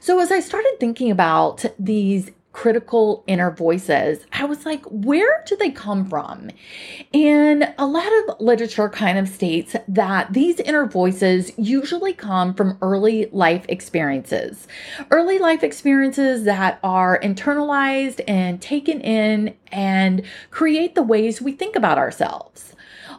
So, 0.00 0.18
as 0.18 0.30
I 0.30 0.40
started 0.40 0.76
thinking 0.78 1.10
about 1.10 1.64
these 1.78 2.30
critical 2.54 3.24
inner 3.26 3.50
voices, 3.50 4.24
I 4.32 4.44
was 4.44 4.64
like, 4.64 4.84
where 4.86 5.42
do 5.44 5.56
they 5.56 5.70
come 5.70 6.08
from? 6.08 6.50
And 7.12 7.74
a 7.78 7.84
lot 7.84 8.06
of 8.06 8.40
literature 8.40 8.88
kind 8.88 9.18
of 9.18 9.28
states 9.28 9.74
that 9.88 10.32
these 10.32 10.60
inner 10.60 10.86
voices 10.86 11.50
usually 11.58 12.12
come 12.14 12.54
from 12.54 12.78
early 12.80 13.28
life 13.32 13.66
experiences, 13.68 14.68
early 15.10 15.38
life 15.38 15.64
experiences 15.64 16.44
that 16.44 16.78
are 16.84 17.20
internalized 17.20 18.22
and 18.28 18.62
taken 18.62 19.00
in 19.00 19.54
and 19.72 20.22
create 20.50 20.94
the 20.94 21.02
ways 21.02 21.42
we 21.42 21.52
think 21.52 21.74
about 21.74 21.98
ourselves. 21.98 22.73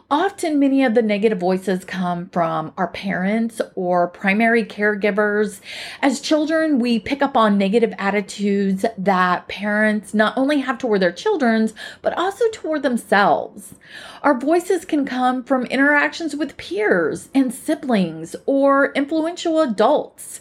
Often, 0.08 0.60
many 0.60 0.84
of 0.84 0.94
the 0.94 1.02
negative 1.02 1.40
voices 1.40 1.84
come 1.84 2.28
from 2.28 2.72
our 2.78 2.86
parents 2.86 3.60
or 3.74 4.06
primary 4.06 4.62
caregivers. 4.62 5.60
As 6.00 6.20
children, 6.20 6.78
we 6.78 7.00
pick 7.00 7.22
up 7.22 7.36
on 7.36 7.58
negative 7.58 7.92
attitudes 7.98 8.84
that 8.96 9.48
parents 9.48 10.14
not 10.14 10.38
only 10.38 10.60
have 10.60 10.78
toward 10.78 11.02
their 11.02 11.10
children, 11.10 11.72
but 12.02 12.16
also 12.16 12.44
toward 12.52 12.84
themselves. 12.84 13.74
Our 14.22 14.38
voices 14.38 14.84
can 14.84 15.06
come 15.06 15.42
from 15.42 15.64
interactions 15.66 16.36
with 16.36 16.56
peers 16.56 17.28
and 17.34 17.52
siblings 17.52 18.36
or 18.46 18.92
influential 18.92 19.60
adults. 19.60 20.40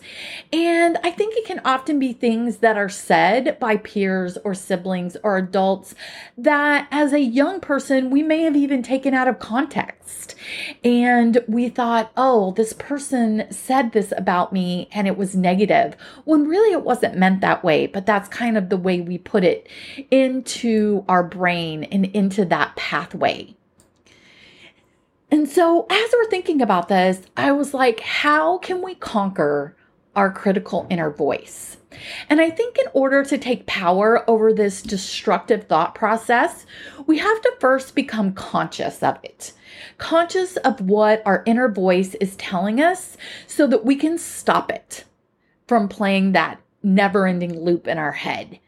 And 0.54 1.00
I 1.04 1.10
think 1.10 1.36
it 1.36 1.46
can 1.46 1.62
often 1.66 1.98
be 1.98 2.14
things 2.14 2.58
that 2.58 2.78
are 2.78 2.90
said 2.90 3.60
by 3.60 3.78
peers 3.78 4.38
or 4.44 4.54
siblings 4.54 5.18
or 5.24 5.38
adults 5.38 5.96
that, 6.38 6.88
as 6.92 7.14
a 7.14 7.20
young 7.20 7.60
person, 7.60 8.12
we 8.12 8.22
may 8.22 8.44
have 8.44 8.56
even 8.56 8.84
taken 8.84 9.16
out 9.16 9.28
of 9.28 9.40
context 9.40 9.55
context. 9.56 10.36
And 10.84 11.42
we 11.48 11.70
thought, 11.70 12.12
oh, 12.18 12.52
this 12.52 12.74
person 12.74 13.46
said 13.50 13.94
this 13.94 14.12
about 14.18 14.52
me 14.52 14.90
and 14.92 15.08
it 15.08 15.18
was 15.18 15.34
negative, 15.34 15.96
when 16.26 16.46
really 16.46 16.74
it 16.74 16.84
wasn't 16.84 17.18
meant 17.18 17.40
that 17.40 17.64
way. 17.64 17.88
But 17.88 18.06
that's 18.06 18.28
kind 18.28 18.58
of 18.58 18.68
the 18.68 18.76
way 18.76 19.00
we 19.00 19.18
put 19.18 19.46
it 19.46 19.70
into 20.12 21.06
our 21.08 21.24
brain 21.24 21.86
and 21.86 22.06
into 22.08 22.44
that 22.46 22.76
pathway. 22.76 23.56
And 25.32 25.48
so, 25.48 25.88
as 25.90 26.10
we're 26.14 26.30
thinking 26.30 26.62
about 26.62 26.90
this, 26.90 27.22
I 27.38 27.54
was 27.54 27.74
like, 27.74 28.02
how 28.02 28.58
can 28.58 28.82
we 28.82 28.96
conquer 28.96 29.76
our 30.16 30.32
critical 30.32 30.88
inner 30.90 31.10
voice? 31.10 31.78
And 32.30 32.42
I 32.42 32.50
think 32.50 32.78
in 32.78 32.88
order 32.94 33.24
to 33.24 33.38
take 33.38 33.66
power 33.66 34.30
over 34.30 34.54
this 34.54 34.82
destructive 34.82 35.66
thought 35.66 35.96
process, 35.96 36.66
we 37.08 37.20
have 37.20 37.42
to 37.42 37.54
first 37.60 37.96
become 37.96 38.34
conscious 38.34 39.02
of 39.02 39.18
it. 39.24 39.54
Conscious 39.98 40.58
of 40.58 40.82
what 40.82 41.22
our 41.26 41.44
inner 41.46 41.70
voice 41.70 42.16
is 42.16 42.36
telling 42.36 42.82
us 42.82 43.18
so 43.48 43.68
that 43.68 43.86
we 43.86 43.96
can 43.96 44.18
stop 44.18 44.72
it 44.72 45.06
from 45.68 45.88
playing 45.88 46.34
that 46.34 46.60
never 46.84 47.28
ending 47.28 47.60
loop 47.60 47.88
in 47.88 47.98
our 47.98 48.12
head. 48.12 48.60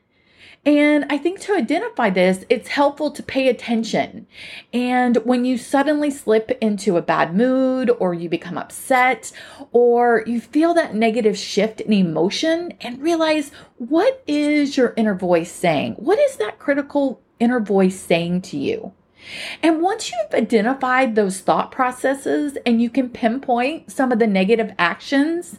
And 0.68 1.06
I 1.10 1.18
think 1.18 1.40
to 1.40 1.56
identify 1.56 2.10
this, 2.10 2.44
it's 2.50 2.68
helpful 2.68 3.10
to 3.12 3.24
pay 3.24 3.48
attention. 3.48 4.28
And 4.74 5.16
when 5.24 5.46
you 5.46 5.58
suddenly 5.58 6.12
slip 6.12 6.52
into 6.60 6.98
a 6.98 7.02
bad 7.02 7.34
mood, 7.34 7.90
or 8.02 8.14
you 8.14 8.28
become 8.28 8.58
upset, 8.58 9.32
or 9.72 10.26
you 10.28 10.42
feel 10.42 10.74
that 10.74 10.94
negative 10.94 11.38
shift 11.38 11.80
in 11.80 11.94
emotion, 11.94 12.74
and 12.82 13.02
realize 13.02 13.50
what 13.78 14.22
is 14.28 14.76
your 14.76 14.94
inner 14.98 15.16
voice 15.16 15.54
saying? 15.54 15.94
What 15.94 16.20
is 16.20 16.36
that 16.36 16.60
critical 16.60 17.22
inner 17.40 17.62
voice 17.62 17.98
saying 17.98 18.42
to 18.42 18.58
you? 18.58 18.92
And 19.64 19.82
once 19.82 20.12
you've 20.12 20.34
identified 20.34 21.16
those 21.16 21.40
thought 21.40 21.72
processes 21.72 22.58
and 22.66 22.82
you 22.82 22.90
can 22.90 23.10
pinpoint 23.10 23.92
some 23.92 24.12
of 24.12 24.20
the 24.20 24.28
negative 24.28 24.74
actions 24.78 25.58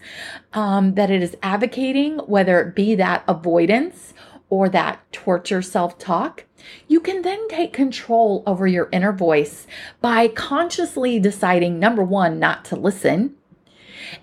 um, 0.53 0.95
that 0.95 1.11
it 1.11 1.23
is 1.23 1.37
advocating, 1.43 2.19
whether 2.19 2.61
it 2.61 2.75
be 2.75 2.95
that 2.97 3.25
avoidance 3.27 4.13
or 4.51 4.69
that 4.69 5.01
torture 5.13 5.63
self 5.63 5.99
talk, 5.99 6.45
you 6.87 7.01
can 7.01 7.23
then 7.23 7.49
take 7.49 7.73
control 7.73 8.43
over 8.47 8.67
your 8.67 8.89
inner 8.93 9.13
voice 9.13 9.67
by 10.01 10.29
consciously 10.29 11.19
deciding 11.19 11.79
number 11.79 12.03
one, 12.03 12.39
not 12.39 12.65
to 12.67 12.77
listen, 12.77 13.35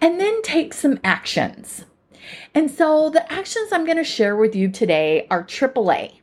and 0.01 0.19
then 0.19 0.41
take 0.41 0.73
some 0.73 0.99
actions. 1.03 1.85
And 2.53 2.71
so 2.71 3.09
the 3.09 3.31
actions 3.31 3.71
I'm 3.71 3.85
going 3.85 3.97
to 3.97 4.03
share 4.03 4.35
with 4.35 4.55
you 4.55 4.69
today 4.69 5.27
are 5.29 5.43
AAA. 5.43 6.19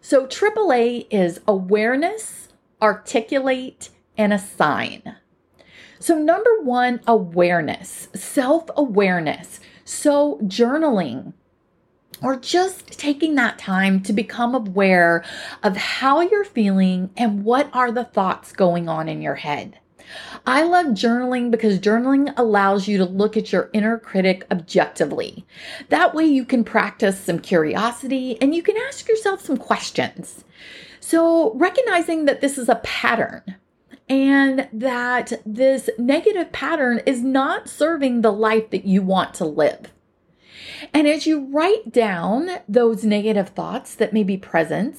So, 0.00 0.26
AAA 0.26 1.06
is 1.10 1.40
awareness, 1.46 2.48
articulate, 2.80 3.90
and 4.16 4.32
assign. 4.32 5.16
So, 5.98 6.16
number 6.16 6.62
one, 6.62 7.00
awareness, 7.06 8.08
self 8.14 8.70
awareness. 8.76 9.60
So, 9.84 10.38
journaling 10.44 11.34
or 12.22 12.36
just 12.36 12.98
taking 12.98 13.34
that 13.34 13.58
time 13.58 14.02
to 14.02 14.12
become 14.12 14.54
aware 14.54 15.24
of 15.62 15.76
how 15.76 16.20
you're 16.20 16.44
feeling 16.44 17.10
and 17.16 17.44
what 17.44 17.70
are 17.72 17.92
the 17.92 18.04
thoughts 18.04 18.52
going 18.52 18.88
on 18.88 19.08
in 19.08 19.22
your 19.22 19.36
head. 19.36 19.78
I 20.46 20.62
love 20.62 20.86
journaling 20.86 21.50
because 21.50 21.78
journaling 21.78 22.32
allows 22.36 22.88
you 22.88 22.98
to 22.98 23.04
look 23.04 23.36
at 23.36 23.52
your 23.52 23.70
inner 23.72 23.98
critic 23.98 24.46
objectively. 24.50 25.46
That 25.90 26.14
way, 26.14 26.24
you 26.24 26.44
can 26.44 26.64
practice 26.64 27.20
some 27.20 27.38
curiosity 27.38 28.40
and 28.40 28.54
you 28.54 28.62
can 28.62 28.76
ask 28.88 29.08
yourself 29.08 29.42
some 29.42 29.56
questions. 29.56 30.44
So, 31.00 31.54
recognizing 31.54 32.24
that 32.24 32.40
this 32.40 32.58
is 32.58 32.68
a 32.68 32.76
pattern 32.76 33.56
and 34.08 34.68
that 34.72 35.32
this 35.44 35.90
negative 35.98 36.52
pattern 36.52 37.00
is 37.04 37.22
not 37.22 37.68
serving 37.68 38.22
the 38.22 38.32
life 38.32 38.70
that 38.70 38.86
you 38.86 39.02
want 39.02 39.34
to 39.34 39.44
live. 39.44 39.92
And 40.92 41.06
as 41.06 41.26
you 41.26 41.46
write 41.46 41.92
down 41.92 42.48
those 42.68 43.04
negative 43.04 43.50
thoughts 43.50 43.94
that 43.94 44.12
may 44.12 44.22
be 44.22 44.36
present, 44.36 44.96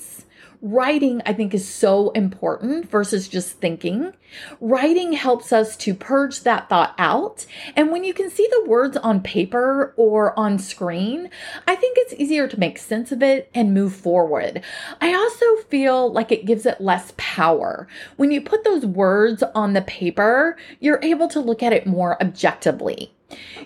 writing 0.62 1.22
I 1.26 1.34
think 1.34 1.54
is 1.54 1.68
so 1.68 2.10
important 2.12 2.90
versus 2.90 3.28
just 3.28 3.60
thinking. 3.60 4.14
Writing 4.60 5.14
helps 5.14 5.54
us 5.54 5.76
to 5.78 5.94
purge 5.94 6.42
that 6.42 6.70
thought 6.70 6.94
out. 6.98 7.46
And 7.76 7.92
when 7.92 8.04
you 8.04 8.14
can 8.14 8.30
see 8.30 8.48
the 8.52 8.66
words 8.68 8.98
on 8.98 9.22
paper 9.22 9.94
or 9.96 10.38
on 10.38 10.60
screen, 10.60 11.30
I 11.68 11.76
think 11.76 11.98
it's 12.00 12.14
easier 12.14 12.48
to 12.48 12.60
make 12.60 12.78
sense 12.78 13.12
of 13.12 13.24
it 13.24 13.50
and 13.54 13.74
move 13.74 13.96
forward. 13.96 14.62
I 15.02 15.14
also 15.14 15.46
feel 15.70 16.12
like 16.12 16.32
it 16.32 16.46
gives 16.46 16.66
it 16.66 16.82
less 16.82 17.14
power. 17.18 17.88
When 18.18 18.32
you 18.32 18.42
put 18.42 18.64
those 18.64 18.86
words 18.86 19.44
on 19.56 19.74
the 19.74 19.82
paper, 19.82 20.58
you're 20.80 21.00
able 21.02 21.28
to 21.30 21.40
look 21.40 21.64
at 21.64 21.74
it 21.74 21.88
more 21.88 22.22
objectively. 22.22 23.14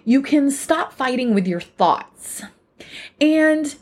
You 0.06 0.22
can 0.22 0.52
stop 0.52 0.94
fighting 0.94 1.34
with 1.34 1.48
your 1.48 1.62
thoughts. 1.62 2.44
And 3.20 3.76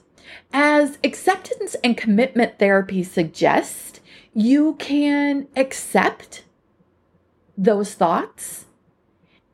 as 0.54 0.98
acceptance 1.04 1.76
and 1.84 1.98
commitment 1.98 2.60
therapy 2.60 3.04
suggests, 3.04 4.00
you 4.34 4.76
can 4.76 5.48
accept 5.56 6.44
those 7.58 7.94
thoughts 7.94 8.66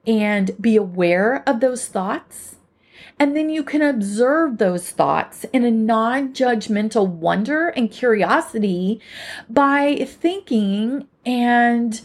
and 0.05 0.51
be 0.61 0.75
aware 0.75 1.43
of 1.47 1.59
those 1.59 1.87
thoughts. 1.87 2.55
And 3.19 3.35
then 3.35 3.49
you 3.49 3.63
can 3.63 3.81
observe 3.81 4.57
those 4.57 4.91
thoughts 4.91 5.43
in 5.51 5.65
a 5.65 5.71
non 5.71 6.33
judgmental 6.33 7.07
wonder 7.07 7.69
and 7.69 7.91
curiosity 7.91 9.01
by 9.49 10.05
thinking 10.05 11.07
and 11.25 11.99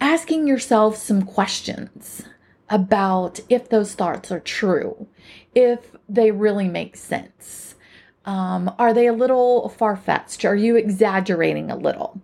asking 0.00 0.46
yourself 0.46 0.96
some 0.96 1.22
questions 1.22 2.24
about 2.70 3.40
if 3.48 3.68
those 3.68 3.94
thoughts 3.94 4.30
are 4.30 4.40
true, 4.40 5.06
if 5.54 5.96
they 6.08 6.30
really 6.30 6.68
make 6.68 6.96
sense. 6.96 7.74
Um, 8.24 8.72
are 8.78 8.94
they 8.94 9.06
a 9.06 9.12
little 9.12 9.68
far 9.70 9.96
fetched? 9.96 10.44
Are 10.44 10.54
you 10.54 10.76
exaggerating 10.76 11.70
a 11.70 11.76
little? 11.76 12.20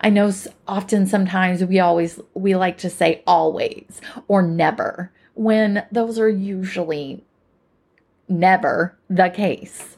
I 0.00 0.10
know 0.10 0.32
often 0.66 1.06
sometimes 1.06 1.64
we 1.64 1.80
always 1.80 2.20
we 2.34 2.54
like 2.54 2.78
to 2.78 2.90
say 2.90 3.22
always 3.26 4.00
or 4.28 4.42
never 4.42 5.12
when 5.34 5.86
those 5.92 6.18
are 6.18 6.28
usually 6.28 7.24
never 8.28 8.96
the 9.08 9.30
case. 9.30 9.96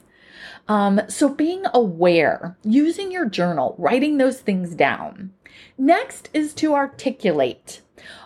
Um, 0.69 1.01
so 1.09 1.29
being 1.29 1.65
aware, 1.75 2.57
using 2.63 3.11
your 3.11 3.29
journal, 3.29 3.75
writing 3.79 4.19
those 4.19 4.41
things 4.41 4.75
down. 4.75 5.33
Next 5.77 6.29
is 6.33 6.55
to 6.55 6.75
articulate. 6.75 7.83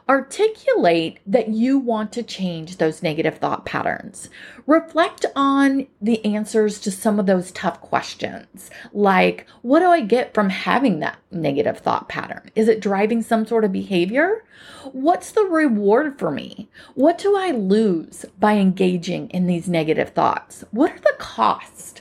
Articulate 0.09 1.19
that 1.27 1.49
you 1.49 1.79
want 1.79 2.13
to 2.13 2.23
change 2.23 2.77
those 2.77 3.03
negative 3.03 3.39
thought 3.39 3.67
patterns. 3.67 4.31
Reflect 4.67 5.27
on 5.35 5.87
the 6.01 6.25
answers 6.25 6.79
to 6.81 6.91
some 6.91 7.19
of 7.19 7.27
those 7.27 7.51
tough 7.51 7.81
questions, 7.81 8.71
like 8.93 9.47
what 9.63 9.81
do 9.81 9.87
I 9.87 10.01
get 10.01 10.33
from 10.33 10.49
having 10.51 11.01
that 11.01 11.19
negative 11.31 11.79
thought 11.79 12.09
pattern? 12.09 12.51
Is 12.55 12.69
it 12.69 12.81
driving 12.81 13.23
some 13.23 13.47
sort 13.47 13.65
of 13.65 13.73
behavior? 13.73 14.45
What's 14.93 15.33
the 15.33 15.45
reward 15.45 16.19
for 16.19 16.31
me? 16.31 16.69
What 16.95 17.19
do 17.19 17.37
I 17.37 17.51
lose 17.51 18.25
by 18.39 18.55
engaging 18.55 19.29
in 19.31 19.47
these 19.47 19.69
negative 19.69 20.11
thoughts? 20.11 20.65
What 20.71 20.93
are 20.93 21.01
the 21.01 21.17
costs? 21.19 22.01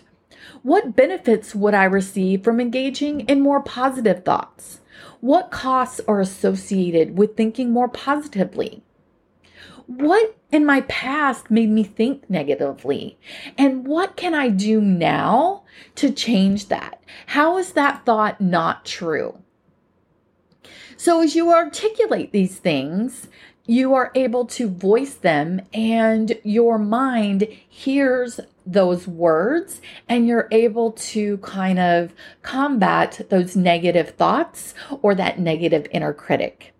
What 0.61 0.95
benefits 0.95 1.53
would 1.53 1.73
I 1.73 1.83
receive 1.83 2.43
from 2.43 2.59
engaging 2.59 3.21
in 3.21 3.41
more 3.41 3.61
positive 3.61 4.23
thoughts? 4.23 4.79
What 5.25 5.49
costs 5.49 5.99
are 6.07 6.19
associated 6.19 7.17
with 7.17 7.35
thinking 7.35 7.71
more 7.71 7.89
positively? 7.89 8.83
What 9.87 10.37
in 10.51 10.67
my 10.67 10.81
past 10.81 11.49
made 11.49 11.71
me 11.71 11.83
think 11.83 12.29
negatively? 12.29 13.17
And 13.57 13.87
what 13.87 14.17
can 14.17 14.35
I 14.35 14.49
do 14.49 14.79
now 14.79 15.63
to 15.95 16.11
change 16.11 16.67
that? 16.67 17.01
How 17.25 17.57
is 17.57 17.71
that 17.71 18.05
thought 18.05 18.39
not 18.39 18.85
true? 18.85 19.39
So, 20.95 21.23
as 21.23 21.35
you 21.35 21.51
articulate 21.51 22.31
these 22.31 22.59
things, 22.59 23.27
you 23.65 23.93
are 23.93 24.11
able 24.15 24.45
to 24.45 24.69
voice 24.69 25.15
them, 25.15 25.61
and 25.73 26.37
your 26.43 26.77
mind 26.77 27.47
hears 27.67 28.39
those 28.65 29.07
words 29.07 29.79
and 30.09 30.27
you're 30.27 30.47
able 30.51 30.91
to 30.91 31.37
kind 31.37 31.79
of 31.79 32.13
combat 32.41 33.21
those 33.29 33.55
negative 33.55 34.11
thoughts 34.11 34.73
or 35.01 35.13
that 35.15 35.39
negative 35.39 35.85
inner 35.91 36.13
critic. 36.13 36.73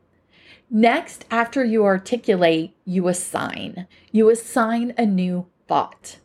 Next, 0.69 1.25
after 1.29 1.63
you 1.63 1.85
articulate, 1.85 2.75
you 2.85 3.07
assign. 3.07 3.87
You 4.11 4.29
assign 4.29 4.93
a 4.97 5.05
new 5.05 5.45
thought. 5.67 6.17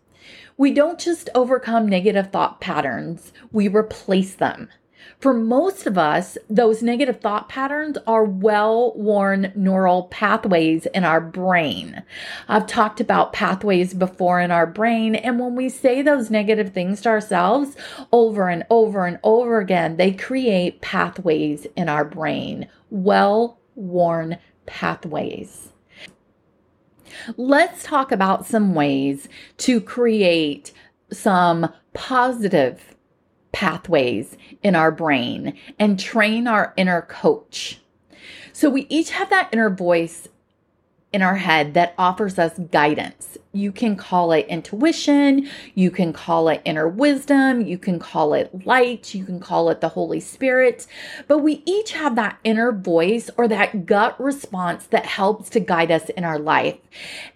We 0.57 0.73
don't 0.73 0.99
just 0.99 1.29
overcome 1.35 1.87
negative 1.87 2.31
thought 2.31 2.61
patterns, 2.61 3.33
we 3.53 3.69
replace 3.69 4.35
them. 4.35 4.69
For 5.19 5.35
most 5.35 5.87
of 5.87 5.99
us, 5.99 6.39
those 6.49 6.83
negative 6.83 7.21
thought 7.21 7.49
patterns 7.49 7.99
are 8.07 8.25
well 8.25 8.93
worn 8.97 9.53
neural 9.55 10.05
pathways 10.05 10.87
in 10.87 11.05
our 11.05 11.21
brain. 11.21 12.03
I've 12.49 12.67
talked 12.67 13.01
about 13.01 13.33
pathways 13.33 13.95
before 13.95 14.41
in 14.41 14.51
our 14.51 14.67
brain, 14.67 15.15
and 15.15 15.39
when 15.39 15.57
we 15.57 15.69
say 15.69 16.03
those 16.03 16.31
negative 16.31 16.73
things 16.73 17.01
to 17.03 17.11
ourselves 17.11 17.77
over 18.13 18.49
and 18.49 18.65
over 18.71 19.07
and 19.07 19.19
over 19.23 19.59
again, 19.59 19.97
they 19.97 20.13
create 20.13 20.81
pathways 20.81 21.67
in 21.77 21.89
our 21.89 22.05
brain, 22.05 22.69
well 22.91 23.59
worn 23.75 24.39
pathways. 24.67 25.73
Let's 27.37 27.83
talk 27.83 28.13
about 28.13 28.47
some 28.47 28.75
ways 28.75 29.29
to 29.59 29.81
create 29.81 30.73
some 31.13 31.73
positive 31.93 32.95
pathways 33.53 34.37
in 34.63 34.75
our 34.75 34.91
brain 34.91 35.57
and 35.79 35.99
train 35.99 36.47
our 36.47 36.73
inner 36.77 37.03
coach. 37.03 37.81
So 38.53 38.69
we 38.71 38.87
each 38.89 39.11
have 39.11 39.31
that 39.31 39.49
inner 39.53 39.71
voice 39.71 40.29
in 41.13 41.23
our 41.23 41.37
head 41.37 41.75
that 41.75 41.95
offers 41.99 42.39
us 42.39 42.59
guidance. 42.71 43.39
You 43.53 43.73
can 43.73 43.97
call 43.97 44.31
it 44.31 44.47
intuition, 44.47 45.51
you 45.75 45.91
can 45.91 46.13
call 46.13 46.49
it 46.49 46.63
inner 46.65 46.87
wisdom, 46.87 47.61
you 47.61 47.79
can 47.79 47.99
call 47.99 48.33
it 48.33 48.65
light, 48.65 49.13
you 49.13 49.25
can 49.25 49.41
call 49.41 49.71
it 49.71 49.81
the 49.81 49.89
Holy 49.89 50.21
Spirit, 50.21 50.87
but 51.27 51.39
we 51.39 51.65
each 51.67 51.91
have 51.91 52.15
that 52.15 52.39
inner 52.45 52.71
voice 52.71 53.29
or 53.37 53.49
that 53.49 53.87
gut 53.87 54.21
response 54.21 54.87
that 54.87 55.05
helps 55.05 55.51
to 55.51 55.59
guide 55.59 55.91
us 55.91 56.11
in 56.11 56.23
our 56.23 56.39
life. 56.39 56.77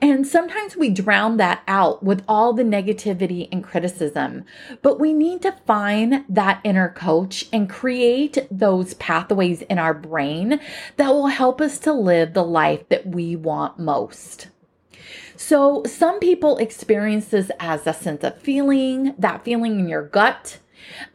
And 0.01 0.25
sometimes 0.25 0.77
we 0.77 0.89
drown 0.89 1.37
that 1.39 1.65
out 1.67 2.05
with 2.05 2.23
all 2.29 2.53
the 2.53 2.63
negativity 2.63 3.49
and 3.51 3.65
criticism, 3.65 4.45
but 4.83 5.01
we 5.01 5.13
need 5.13 5.43
to 5.43 5.59
find 5.67 6.25
that 6.29 6.61
inner 6.63 6.91
coach 6.91 7.49
and 7.53 7.69
create 7.69 8.39
those 8.53 8.95
pathways 8.95 9.63
in 9.63 9.81
our 9.81 9.95
brain 9.95 10.61
that 10.97 11.09
will 11.09 11.27
help 11.27 11.61
us 11.61 11.81
to 11.81 11.93
live 11.93 12.35
the 12.35 12.45
life 12.45 12.89
that 12.89 13.05
we 13.05 13.35
want 13.35 13.81
most. 13.81 14.47
So, 15.37 15.83
some 15.85 16.21
people 16.21 16.59
experience 16.59 17.27
this 17.27 17.51
as 17.59 17.87
a 17.87 17.93
sense 17.93 18.23
of 18.23 18.39
feeling, 18.39 19.15
that 19.19 19.45
feeling 19.45 19.81
in 19.81 19.89
your 19.89 20.03
gut. 20.03 20.59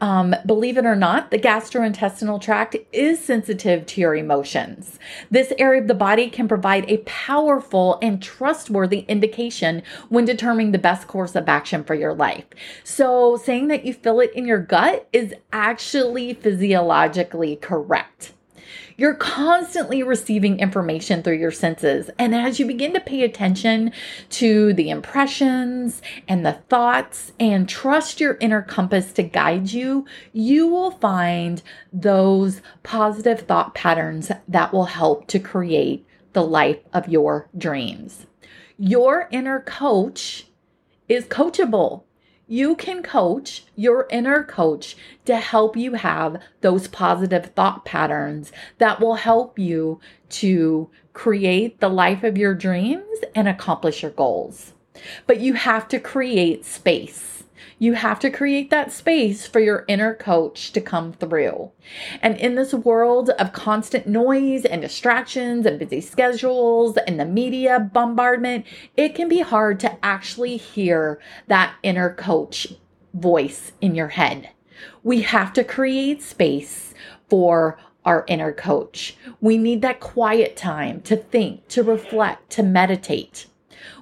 Um, 0.02 0.36
believe 0.46 0.78
it 0.78 0.86
or 0.86 0.96
not, 0.96 1.32
the 1.32 1.40
gastrointestinal 1.40 2.42
tract 2.42 2.76
is 2.92 3.24
sensitive 3.24 3.86
to 3.86 4.02
your 4.02 4.16
emotions. 4.16 5.00
This 5.30 5.54
area 5.58 5.82
of 5.82 5.88
the 5.88 5.94
body 5.94 6.30
can 6.30 6.48
provide 6.48 6.90
a 6.90 6.98
powerful 7.06 8.00
and 8.02 8.22
trustworthy 8.22 9.00
indication 9.08 9.84
when 10.10 10.26
determining 10.26 10.72
the 10.72 10.80
best 10.80 11.08
course 11.08 11.36
of 11.36 11.48
action 11.48 11.84
for 11.84 11.96
your 11.96 12.14
life. 12.14 12.46
So, 12.84 13.38
saying 13.38 13.68
that 13.68 13.86
you 13.86 13.94
feel 13.94 14.20
it 14.20 14.34
in 14.34 14.46
your 14.46 14.60
gut 14.60 15.08
is 15.14 15.34
actually 15.54 16.34
physiologically 16.34 17.56
correct. 17.58 18.34
You're 19.00 19.16
constantly 19.16 20.04
receiving 20.04 20.60
information 20.60 21.24
through 21.24 21.38
your 21.38 21.52
senses. 21.54 22.10
And 22.20 22.36
as 22.36 22.60
you 22.60 22.66
begin 22.66 22.92
to 22.96 23.00
pay 23.00 23.24
attention 23.24 23.94
to 24.32 24.74
the 24.74 24.90
impressions 24.90 26.02
and 26.28 26.46
the 26.46 26.60
thoughts 26.68 27.32
and 27.40 27.70
trust 27.70 28.20
your 28.20 28.36
inner 28.42 28.62
compass 28.62 29.14
to 29.14 29.24
guide 29.24 29.72
you, 29.72 30.06
you 30.34 30.68
will 30.68 30.92
find 30.92 31.64
those 31.94 32.62
positive 32.84 33.40
thought 33.48 33.74
patterns 33.74 34.34
that 34.50 34.74
will 34.74 34.84
help 34.84 35.28
to 35.28 35.40
create 35.40 36.06
the 36.34 36.44
life 36.44 36.80
of 36.92 37.08
your 37.08 37.48
dreams. 37.58 38.26
Your 38.78 39.30
inner 39.32 39.62
coach 39.62 40.48
is 41.08 41.24
coachable. 41.24 42.04
You 42.52 42.76
can 42.76 43.04
coach 43.04 43.64
your 43.76 44.08
inner 44.10 44.44
coach 44.44 44.98
to 45.26 45.38
help 45.38 45.78
you 45.78 45.94
have 45.94 46.42
those 46.62 46.88
positive 46.88 47.52
thought 47.56 47.86
patterns 47.86 48.52
that 48.80 49.00
will 49.00 49.14
help 49.14 49.60
you 49.60 50.00
to 50.30 50.90
create 51.14 51.80
the 51.80 51.90
life 51.90 52.24
of 52.24 52.40
your 52.40 52.56
dreams 52.56 53.20
and 53.36 53.48
accomplish 53.48 54.02
your 54.02 54.10
goals. 54.10 54.74
But 55.28 55.40
you 55.40 55.54
have 55.54 55.88
to 55.90 56.00
create 56.00 56.66
space. 56.66 57.39
You 57.82 57.94
have 57.94 58.20
to 58.20 58.30
create 58.30 58.70
that 58.72 58.92
space 58.92 59.48
for 59.48 59.62
your 59.62 59.86
inner 59.88 60.14
coach 60.14 60.74
to 60.74 60.82
come 60.82 61.14
through. 61.14 61.72
And 62.22 62.38
in 62.38 62.56
this 62.56 62.74
world 62.74 63.30
of 63.32 63.54
constant 63.54 64.06
noise 64.06 64.66
and 64.66 64.82
distractions 64.82 65.66
and 65.66 65.80
busy 65.80 66.02
schedules 66.02 66.98
and 67.08 67.18
the 67.18 67.26
media 67.26 67.80
bombardment, 67.80 68.66
it 68.98 69.16
can 69.16 69.30
be 69.30 69.40
hard 69.40 69.80
to 69.80 70.06
actually 70.06 70.58
hear 70.58 71.22
that 71.48 71.74
inner 71.82 72.14
coach 72.14 72.68
voice 73.14 73.72
in 73.80 73.96
your 73.96 74.10
head. 74.10 74.50
We 75.02 75.22
have 75.22 75.54
to 75.54 75.64
create 75.64 76.22
space 76.22 76.94
for 77.30 77.80
our 78.04 78.26
inner 78.28 78.52
coach. 78.52 79.16
We 79.40 79.58
need 79.58 79.82
that 79.84 80.02
quiet 80.02 80.58
time 80.58 81.00
to 81.04 81.16
think, 81.16 81.68
to 81.70 81.84
reflect, 81.84 82.50
to 82.52 82.64
meditate. 82.64 83.48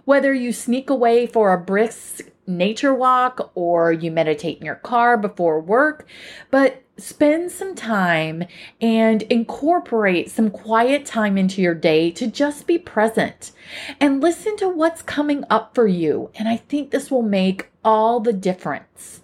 Whether 0.05 0.33
you 0.33 0.51
sneak 0.51 0.89
away 0.89 1.27
for 1.27 1.53
a 1.53 1.59
brisk 1.59 2.21
nature 2.47 2.93
walk 2.93 3.51
or 3.53 3.91
you 3.91 4.10
meditate 4.10 4.60
in 4.60 4.65
your 4.65 4.75
car 4.75 5.17
before 5.17 5.60
work, 5.60 6.07
but 6.49 6.83
spend 6.97 7.51
some 7.51 7.75
time 7.75 8.43
and 8.81 9.21
incorporate 9.23 10.31
some 10.31 10.49
quiet 10.49 11.05
time 11.05 11.38
into 11.38 11.62
your 11.62 11.75
day 11.75 12.10
to 12.12 12.25
just 12.27 12.65
be 12.65 12.77
present 12.77 13.51
and 13.99 14.21
listen 14.21 14.57
to 14.57 14.67
what's 14.67 15.01
coming 15.01 15.43
up 15.49 15.75
for 15.75 15.88
you. 15.88 16.31
And 16.36 16.47
I 16.47 16.57
think 16.57 16.91
this 16.91 17.12
will 17.12 17.21
make 17.21 17.69
all 17.83 18.19
the 18.19 18.33
difference. 18.33 19.21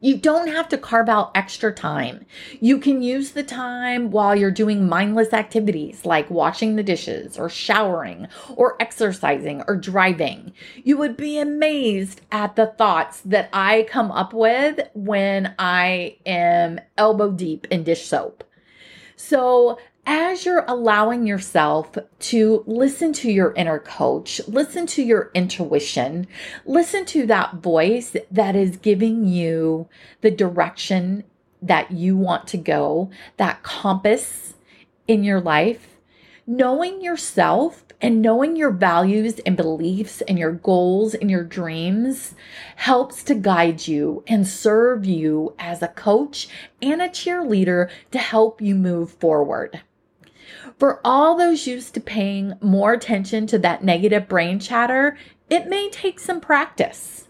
You 0.00 0.16
don't 0.16 0.46
have 0.46 0.68
to 0.68 0.78
carve 0.78 1.08
out 1.08 1.32
extra 1.34 1.72
time. 1.72 2.24
You 2.60 2.78
can 2.78 3.02
use 3.02 3.32
the 3.32 3.42
time 3.42 4.12
while 4.12 4.36
you're 4.36 4.52
doing 4.52 4.88
mindless 4.88 5.32
activities 5.32 6.06
like 6.06 6.30
washing 6.30 6.76
the 6.76 6.84
dishes 6.84 7.36
or 7.36 7.48
showering 7.48 8.28
or 8.54 8.80
exercising 8.80 9.64
or 9.66 9.74
driving. 9.74 10.52
You 10.84 10.98
would 10.98 11.16
be 11.16 11.38
amazed 11.38 12.20
at 12.30 12.54
the 12.54 12.66
thoughts 12.66 13.20
that 13.24 13.48
I 13.52 13.86
come 13.90 14.12
up 14.12 14.32
with 14.32 14.78
when 14.94 15.54
I 15.58 16.18
am 16.24 16.80
elbow 16.96 17.32
deep 17.32 17.66
in 17.68 17.82
dish 17.82 18.06
soap. 18.06 18.44
So 19.16 19.78
as 20.10 20.46
you're 20.46 20.64
allowing 20.66 21.26
yourself 21.26 21.98
to 22.18 22.64
listen 22.66 23.12
to 23.12 23.30
your 23.30 23.52
inner 23.52 23.78
coach, 23.78 24.40
listen 24.48 24.86
to 24.86 25.02
your 25.02 25.30
intuition, 25.34 26.26
listen 26.64 27.04
to 27.04 27.26
that 27.26 27.56
voice 27.56 28.16
that 28.30 28.56
is 28.56 28.78
giving 28.78 29.26
you 29.26 29.86
the 30.22 30.30
direction 30.30 31.22
that 31.60 31.90
you 31.90 32.16
want 32.16 32.48
to 32.48 32.56
go, 32.56 33.10
that 33.36 33.62
compass 33.62 34.54
in 35.06 35.22
your 35.22 35.42
life, 35.42 35.98
knowing 36.46 37.02
yourself 37.02 37.84
and 38.00 38.22
knowing 38.22 38.56
your 38.56 38.70
values 38.70 39.38
and 39.40 39.58
beliefs 39.58 40.22
and 40.22 40.38
your 40.38 40.52
goals 40.52 41.12
and 41.12 41.30
your 41.30 41.44
dreams 41.44 42.34
helps 42.76 43.22
to 43.24 43.34
guide 43.34 43.86
you 43.86 44.24
and 44.26 44.48
serve 44.48 45.04
you 45.04 45.54
as 45.58 45.82
a 45.82 45.88
coach 45.88 46.48
and 46.80 47.02
a 47.02 47.10
cheerleader 47.10 47.90
to 48.10 48.16
help 48.16 48.62
you 48.62 48.74
move 48.74 49.10
forward. 49.10 49.82
For 50.78 51.00
all 51.04 51.36
those 51.36 51.66
used 51.66 51.94
to 51.94 52.00
paying 52.00 52.54
more 52.60 52.92
attention 52.92 53.46
to 53.48 53.58
that 53.58 53.82
negative 53.82 54.28
brain 54.28 54.60
chatter, 54.60 55.18
it 55.50 55.66
may 55.66 55.90
take 55.90 56.20
some 56.20 56.40
practice. 56.40 57.24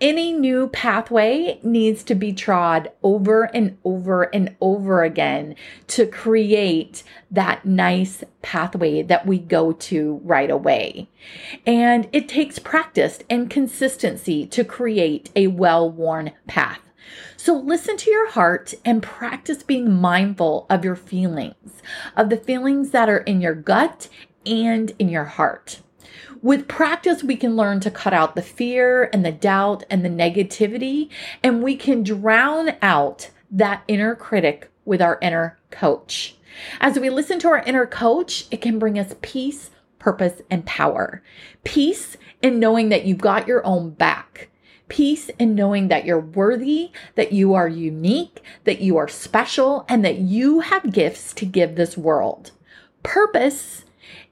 Any 0.00 0.32
new 0.32 0.68
pathway 0.68 1.58
needs 1.62 2.04
to 2.04 2.14
be 2.14 2.32
trod 2.32 2.92
over 3.02 3.44
and 3.44 3.78
over 3.82 4.24
and 4.24 4.54
over 4.60 5.02
again 5.02 5.56
to 5.88 6.06
create 6.06 7.02
that 7.30 7.64
nice 7.64 8.22
pathway 8.42 9.02
that 9.02 9.26
we 9.26 9.38
go 9.38 9.72
to 9.72 10.20
right 10.22 10.50
away. 10.50 11.08
And 11.66 12.08
it 12.12 12.28
takes 12.28 12.58
practice 12.58 13.20
and 13.28 13.50
consistency 13.50 14.46
to 14.46 14.64
create 14.64 15.30
a 15.34 15.48
well 15.48 15.90
worn 15.90 16.32
path. 16.46 16.85
So 17.36 17.54
listen 17.54 17.96
to 17.98 18.10
your 18.10 18.30
heart 18.30 18.74
and 18.84 19.02
practice 19.02 19.62
being 19.62 19.92
mindful 19.92 20.66
of 20.70 20.84
your 20.84 20.96
feelings, 20.96 21.82
of 22.16 22.30
the 22.30 22.36
feelings 22.36 22.90
that 22.90 23.08
are 23.08 23.18
in 23.18 23.40
your 23.40 23.54
gut 23.54 24.08
and 24.46 24.92
in 24.98 25.08
your 25.08 25.24
heart. 25.24 25.80
With 26.42 26.68
practice, 26.68 27.22
we 27.22 27.36
can 27.36 27.56
learn 27.56 27.80
to 27.80 27.90
cut 27.90 28.14
out 28.14 28.36
the 28.36 28.42
fear 28.42 29.10
and 29.12 29.24
the 29.24 29.32
doubt 29.32 29.84
and 29.90 30.04
the 30.04 30.08
negativity, 30.08 31.10
and 31.42 31.62
we 31.62 31.76
can 31.76 32.02
drown 32.02 32.70
out 32.80 33.30
that 33.50 33.82
inner 33.86 34.14
critic 34.14 34.70
with 34.84 35.02
our 35.02 35.18
inner 35.20 35.58
coach. 35.70 36.36
As 36.80 36.98
we 36.98 37.10
listen 37.10 37.38
to 37.40 37.48
our 37.48 37.62
inner 37.62 37.86
coach, 37.86 38.46
it 38.50 38.62
can 38.62 38.78
bring 38.78 38.98
us 38.98 39.14
peace, 39.20 39.70
purpose, 39.98 40.40
and 40.50 40.64
power. 40.64 41.22
Peace 41.64 42.16
in 42.40 42.58
knowing 42.58 42.88
that 42.88 43.04
you've 43.04 43.18
got 43.18 43.46
your 43.46 43.64
own 43.66 43.90
back 43.90 44.48
peace 44.88 45.30
in 45.38 45.54
knowing 45.54 45.88
that 45.88 46.04
you're 46.04 46.20
worthy, 46.20 46.90
that 47.14 47.32
you 47.32 47.54
are 47.54 47.68
unique, 47.68 48.42
that 48.64 48.80
you 48.80 48.96
are 48.96 49.08
special, 49.08 49.84
and 49.88 50.04
that 50.04 50.18
you 50.18 50.60
have 50.60 50.92
gifts 50.92 51.32
to 51.34 51.46
give 51.46 51.74
this 51.74 51.96
world. 51.96 52.52
Purpose 53.02 53.84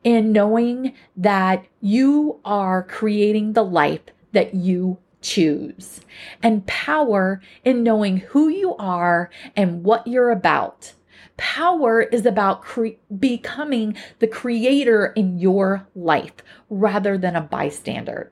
in 0.03 0.33
knowing 0.33 0.95
that 1.17 1.65
you 1.81 2.41
are 2.45 2.83
creating 2.83 3.53
the 3.53 3.65
life 3.65 4.03
that 4.33 4.55
you 4.55 4.99
choose, 5.23 6.03
and 6.43 6.67
power 6.67 7.41
in 7.65 7.83
knowing 7.83 8.19
who 8.19 8.49
you 8.49 8.77
are 8.77 9.31
and 9.57 9.83
what 9.83 10.07
you're 10.07 10.31
about. 10.31 10.93
Power 11.37 12.03
is 12.03 12.27
about 12.27 12.63
cre- 12.63 12.99
becoming 13.19 13.97
the 14.19 14.27
creator 14.27 15.07
in 15.17 15.39
your 15.39 15.89
life 15.95 16.35
rather 16.69 17.19
than 17.19 17.35
a 17.35 17.41
bystander. 17.41 18.31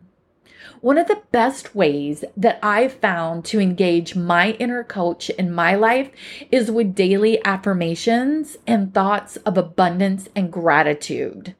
One 0.80 0.98
of 0.98 1.08
the 1.08 1.22
best 1.32 1.74
ways 1.74 2.24
that 2.36 2.58
I've 2.62 2.94
found 2.94 3.44
to 3.46 3.60
engage 3.60 4.14
my 4.16 4.52
inner 4.52 4.84
coach 4.84 5.30
in 5.30 5.52
my 5.52 5.74
life 5.74 6.10
is 6.50 6.70
with 6.70 6.94
daily 6.94 7.44
affirmations 7.44 8.56
and 8.66 8.92
thoughts 8.92 9.36
of 9.38 9.56
abundance 9.56 10.28
and 10.34 10.52
gratitude. 10.52 11.54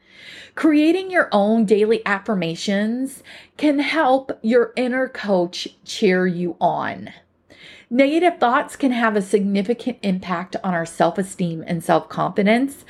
Creating 0.55 1.11
your 1.11 1.29
own 1.33 1.65
daily 1.65 2.05
affirmations 2.05 3.23
can 3.57 3.79
help 3.79 4.38
your 4.43 4.73
inner 4.77 5.09
coach 5.09 5.69
cheer 5.85 6.27
you 6.27 6.57
on. 6.61 7.11
Negative 7.93 8.39
thoughts 8.39 8.75
can 8.75 8.91
have 8.93 9.17
a 9.17 9.21
significant 9.21 9.99
impact 10.01 10.57
on 10.65 10.73
our 10.73 10.87
self 10.87 11.19
esteem 11.19 11.63
and 11.67 11.85
self 11.85 12.09
confidence. 12.09 12.87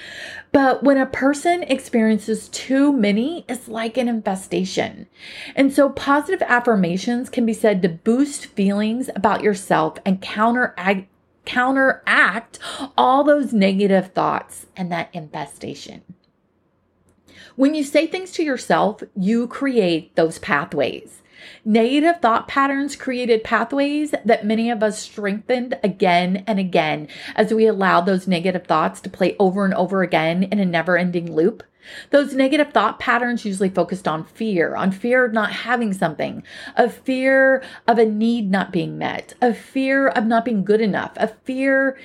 But 0.52 0.84
when 0.84 0.96
a 0.96 1.06
person 1.06 1.64
experiences 1.64 2.48
too 2.50 2.92
many, 2.92 3.44
it's 3.48 3.66
like 3.66 3.96
an 3.96 4.06
infestation. 4.06 5.08
And 5.56 5.72
so 5.72 5.90
positive 5.90 6.40
affirmations 6.42 7.30
can 7.30 7.44
be 7.44 7.52
said 7.52 7.82
to 7.82 7.88
boost 7.88 8.46
feelings 8.46 9.10
about 9.16 9.42
yourself 9.42 9.98
and 10.06 10.22
counteract 10.22 11.08
counteract 11.44 12.60
all 12.96 13.24
those 13.24 13.52
negative 13.52 14.12
thoughts 14.12 14.66
and 14.76 14.92
that 14.92 15.12
infestation. 15.12 16.02
When 17.56 17.74
you 17.74 17.82
say 17.82 18.06
things 18.06 18.30
to 18.34 18.44
yourself, 18.44 19.02
you 19.16 19.48
create 19.48 20.14
those 20.14 20.38
pathways. 20.38 21.21
Negative 21.64 22.20
thought 22.20 22.48
patterns 22.48 22.96
created 22.96 23.44
pathways 23.44 24.12
that 24.24 24.46
many 24.46 24.70
of 24.70 24.82
us 24.82 24.98
strengthened 24.98 25.78
again 25.82 26.44
and 26.46 26.58
again 26.58 27.08
as 27.34 27.52
we 27.52 27.66
allowed 27.66 28.02
those 28.02 28.28
negative 28.28 28.66
thoughts 28.66 29.00
to 29.00 29.10
play 29.10 29.36
over 29.38 29.64
and 29.64 29.74
over 29.74 30.02
again 30.02 30.44
in 30.44 30.58
a 30.58 30.64
never 30.64 30.96
ending 30.96 31.32
loop. 31.32 31.62
Those 32.10 32.34
negative 32.34 32.72
thought 32.72 32.98
patterns 32.98 33.44
usually 33.44 33.68
focused 33.68 34.06
on 34.06 34.24
fear, 34.24 34.76
on 34.76 34.92
fear 34.92 35.24
of 35.24 35.32
not 35.32 35.50
having 35.50 35.92
something, 35.92 36.44
a 36.76 36.88
fear 36.88 37.62
of 37.88 37.98
a 37.98 38.06
need 38.06 38.50
not 38.50 38.72
being 38.72 38.98
met, 38.98 39.34
a 39.42 39.52
fear 39.52 40.08
of 40.08 40.26
not 40.26 40.44
being 40.44 40.64
good 40.64 40.80
enough, 40.80 41.12
a 41.16 41.28
fear 41.28 41.98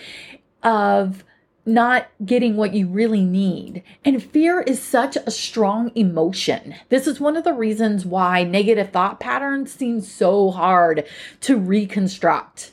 of 0.63 1.23
not 1.67 2.07
getting 2.25 2.55
what 2.55 2.73
you 2.73 2.87
really 2.87 3.23
need. 3.23 3.83
And 4.05 4.23
fear 4.23 4.61
is 4.61 4.81
such 4.81 5.17
a 5.17 5.31
strong 5.31 5.91
emotion. 5.95 6.75
This 6.89 7.05
is 7.05 7.19
one 7.19 7.35
of 7.35 7.43
the 7.43 7.53
reasons 7.53 8.05
why 8.05 8.43
negative 8.43 8.91
thought 8.91 9.19
patterns 9.19 9.71
seem 9.71 10.01
so 10.01 10.51
hard 10.51 11.05
to 11.41 11.57
reconstruct. 11.57 12.71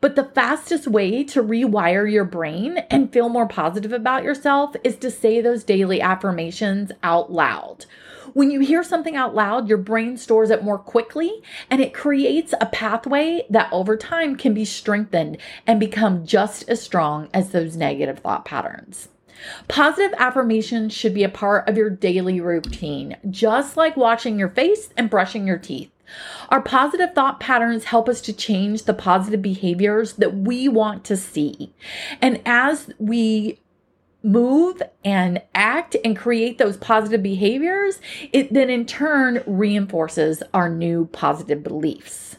But 0.00 0.16
the 0.16 0.24
fastest 0.24 0.86
way 0.86 1.24
to 1.24 1.42
rewire 1.42 2.10
your 2.10 2.24
brain 2.24 2.78
and 2.90 3.12
feel 3.12 3.28
more 3.28 3.48
positive 3.48 3.92
about 3.92 4.24
yourself 4.24 4.74
is 4.84 4.96
to 4.96 5.10
say 5.10 5.40
those 5.40 5.64
daily 5.64 6.00
affirmations 6.00 6.92
out 7.02 7.32
loud. 7.32 7.86
When 8.34 8.50
you 8.50 8.58
hear 8.60 8.82
something 8.82 9.14
out 9.14 9.34
loud, 9.34 9.68
your 9.68 9.78
brain 9.78 10.16
stores 10.16 10.50
it 10.50 10.64
more 10.64 10.78
quickly 10.78 11.40
and 11.70 11.80
it 11.80 11.94
creates 11.94 12.52
a 12.60 12.66
pathway 12.66 13.46
that 13.48 13.72
over 13.72 13.96
time 13.96 14.34
can 14.34 14.52
be 14.52 14.64
strengthened 14.64 15.38
and 15.68 15.78
become 15.78 16.26
just 16.26 16.68
as 16.68 16.82
strong 16.82 17.28
as 17.32 17.50
those 17.50 17.76
negative 17.76 18.18
thought 18.18 18.44
patterns. 18.44 19.08
Positive 19.68 20.12
affirmations 20.18 20.92
should 20.92 21.14
be 21.14 21.22
a 21.22 21.28
part 21.28 21.68
of 21.68 21.76
your 21.76 21.90
daily 21.90 22.40
routine, 22.40 23.16
just 23.30 23.76
like 23.76 23.96
washing 23.96 24.36
your 24.36 24.48
face 24.48 24.90
and 24.96 25.08
brushing 25.10 25.46
your 25.46 25.58
teeth. 25.58 25.90
Our 26.48 26.60
positive 26.60 27.14
thought 27.14 27.40
patterns 27.40 27.84
help 27.84 28.08
us 28.08 28.20
to 28.22 28.32
change 28.32 28.82
the 28.82 28.94
positive 28.94 29.42
behaviors 29.42 30.14
that 30.14 30.34
we 30.34 30.68
want 30.68 31.04
to 31.04 31.16
see. 31.16 31.72
And 32.20 32.40
as 32.44 32.90
we 32.98 33.60
move 34.24 34.82
and 35.04 35.42
act 35.54 35.96
and 36.04 36.16
create 36.16 36.58
those 36.58 36.76
positive 36.76 37.22
behaviors, 37.22 38.00
it 38.32 38.52
then 38.52 38.70
in 38.70 38.86
turn 38.86 39.42
reinforces 39.46 40.42
our 40.52 40.68
new 40.68 41.06
positive 41.06 41.62
beliefs. 41.62 42.36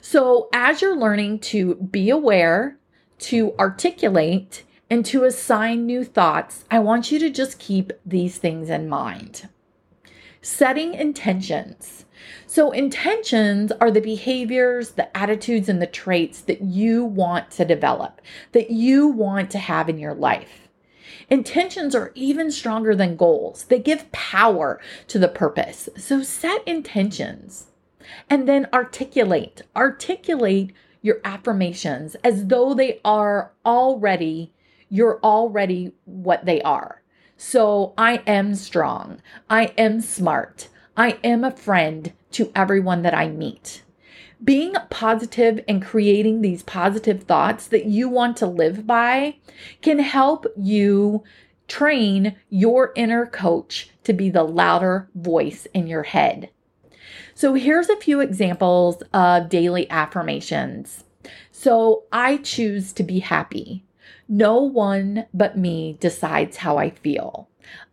So, 0.00 0.48
as 0.52 0.82
you're 0.82 0.96
learning 0.96 1.38
to 1.40 1.76
be 1.76 2.10
aware, 2.10 2.76
to 3.20 3.54
articulate, 3.58 4.64
and 4.90 5.06
to 5.06 5.24
assign 5.24 5.86
new 5.86 6.04
thoughts, 6.04 6.64
I 6.70 6.80
want 6.80 7.10
you 7.10 7.18
to 7.20 7.30
just 7.30 7.58
keep 7.58 7.92
these 8.04 8.36
things 8.36 8.68
in 8.68 8.88
mind. 8.88 9.48
Setting 10.42 10.92
intentions. 10.92 12.04
So, 12.46 12.72
intentions 12.72 13.72
are 13.80 13.90
the 13.90 14.00
behaviors, 14.00 14.90
the 14.90 15.16
attitudes, 15.16 15.68
and 15.68 15.80
the 15.80 15.86
traits 15.86 16.42
that 16.42 16.62
you 16.62 17.04
want 17.04 17.50
to 17.52 17.64
develop, 17.64 18.20
that 18.52 18.70
you 18.70 19.06
want 19.06 19.50
to 19.52 19.58
have 19.58 19.88
in 19.88 19.98
your 19.98 20.14
life. 20.14 20.68
Intentions 21.30 21.94
are 21.94 22.12
even 22.14 22.50
stronger 22.50 22.94
than 22.94 23.16
goals, 23.16 23.64
they 23.64 23.78
give 23.78 24.10
power 24.12 24.80
to 25.08 25.18
the 25.18 25.28
purpose. 25.28 25.88
So, 25.96 26.22
set 26.22 26.66
intentions 26.66 27.66
and 28.28 28.48
then 28.48 28.68
articulate. 28.72 29.62
Articulate 29.76 30.72
your 31.00 31.20
affirmations 31.24 32.14
as 32.24 32.46
though 32.46 32.74
they 32.74 33.00
are 33.04 33.52
already 33.64 34.52
you're 34.92 35.18
already 35.24 35.90
what 36.04 36.44
they 36.44 36.60
are. 36.60 37.00
So 37.38 37.94
I 37.96 38.22
am 38.26 38.54
strong. 38.54 39.22
I 39.48 39.72
am 39.78 40.02
smart. 40.02 40.68
I 40.98 41.18
am 41.24 41.44
a 41.44 41.50
friend 41.50 42.12
to 42.32 42.52
everyone 42.54 43.00
that 43.00 43.14
I 43.14 43.28
meet. 43.28 43.84
Being 44.42 44.74
positive 44.90 45.62
and 45.68 45.84
creating 45.84 46.40
these 46.40 46.62
positive 46.62 47.24
thoughts 47.24 47.66
that 47.68 47.86
you 47.86 48.08
want 48.08 48.36
to 48.38 48.46
live 48.46 48.86
by 48.86 49.36
can 49.82 50.00
help 50.00 50.46
you 50.56 51.22
train 51.68 52.36
your 52.50 52.92
inner 52.96 53.26
coach 53.26 53.90
to 54.04 54.12
be 54.12 54.30
the 54.30 54.42
louder 54.42 55.08
voice 55.14 55.66
in 55.72 55.86
your 55.86 56.02
head. 56.02 56.50
So, 57.34 57.54
here's 57.54 57.88
a 57.88 57.96
few 57.96 58.20
examples 58.20 59.02
of 59.14 59.48
daily 59.48 59.88
affirmations. 59.90 61.04
So, 61.50 62.04
I 62.12 62.38
choose 62.38 62.92
to 62.94 63.02
be 63.02 63.20
happy. 63.20 63.84
No 64.28 64.58
one 64.58 65.26
but 65.32 65.56
me 65.56 65.96
decides 66.00 66.58
how 66.58 66.78
I 66.78 66.90
feel. 66.90 67.48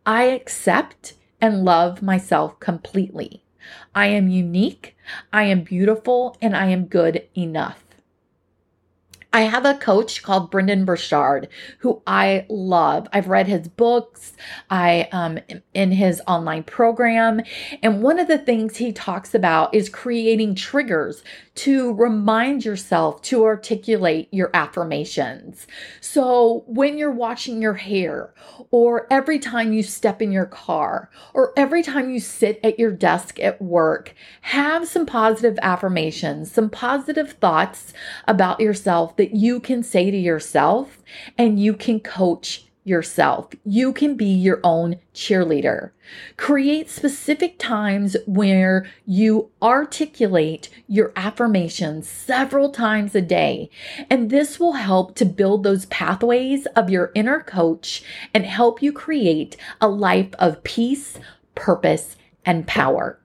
I 0.06 0.24
accept 0.24 1.14
and 1.40 1.64
love 1.64 2.02
myself 2.02 2.60
completely. 2.60 3.44
I 3.96 4.08
am 4.08 4.28
unique, 4.28 4.96
I 5.34 5.44
am 5.44 5.64
beautiful, 5.64 6.38
and 6.42 6.56
I 6.56 6.68
am 6.68 6.86
good 6.86 7.28
enough. 7.36 7.84
I 9.32 9.42
have 9.42 9.64
a 9.64 9.76
coach 9.76 10.24
called 10.24 10.50
Brendon 10.50 10.86
Burchard 10.86 11.50
who 11.80 12.02
I 12.08 12.48
love. 12.50 13.08
I've 13.14 13.28
read 13.28 13.48
his 13.48 13.68
books. 13.68 14.34
I 14.72 15.08
um 15.12 15.38
in 15.74 15.92
his 15.92 16.22
online 16.28 16.64
program, 16.64 17.42
and 17.84 18.02
one 18.02 18.18
of 18.18 18.28
the 18.28 18.40
things 18.40 18.78
he 18.78 18.92
talks 18.92 19.36
about 19.36 19.74
is 19.76 19.88
creating 19.88 20.56
triggers 20.56 21.24
to 21.60 21.94
remind 21.96 22.64
yourself 22.64 23.22
to 23.22 23.44
articulate 23.44 24.30
your 24.32 24.50
affirmations. 24.54 25.68
So 26.00 26.64
when 26.68 26.98
you're 26.98 27.12
washing 27.12 27.62
your 27.62 27.74
hair, 27.74 28.34
or 28.72 29.06
every 29.12 29.40
time 29.40 29.74
you 29.74 29.84
step 29.84 30.22
in 30.22 30.32
your 30.32 30.46
car, 30.46 31.10
or 31.34 31.52
every 31.58 31.84
time 31.84 32.12
you 32.12 32.22
sit 32.22 32.62
at 32.64 32.80
your 32.80 32.92
desk 32.92 33.42
at 33.42 33.62
work, 33.62 34.16
have 34.40 34.88
some 34.88 35.06
positive 35.06 35.60
affirmations, 35.62 36.50
some 36.50 36.70
positive 36.70 37.34
thoughts 37.34 37.92
about 38.26 38.62
yourself 38.62 39.18
that 39.18 39.36
you 39.36 39.60
can 39.60 39.84
say 39.84 40.10
to 40.10 40.18
yourself 40.18 41.00
and 41.38 41.60
you 41.60 41.74
can 41.74 42.00
coach 42.00 42.69
yourself. 42.84 43.50
You 43.66 43.94
can 43.94 44.16
be 44.16 44.26
your 44.26 44.60
own 44.64 44.98
cheerleader. 45.14 45.92
Create 46.38 46.90
specific 46.90 47.60
times 47.60 48.18
where 48.26 48.90
you 49.06 49.52
articulate 49.62 50.70
your 50.88 51.12
affirmations 51.16 52.08
several 52.08 52.72
times 52.72 53.14
a 53.14 53.22
day. 53.22 53.70
And 54.10 54.30
this 54.30 54.60
will 54.60 54.74
help 54.74 55.16
to 55.16 55.26
build 55.26 55.64
those 55.64 55.86
pathways 55.86 56.66
of 56.68 56.90
your 56.90 57.12
inner 57.14 57.42
coach 57.42 58.04
and 58.34 58.46
help 58.46 58.82
you 58.82 58.92
create 58.92 59.56
a 59.80 59.88
life 59.88 60.34
of 60.40 60.64
peace, 60.64 61.20
purpose, 61.56 62.16
and 62.46 62.66
power. 62.66 63.20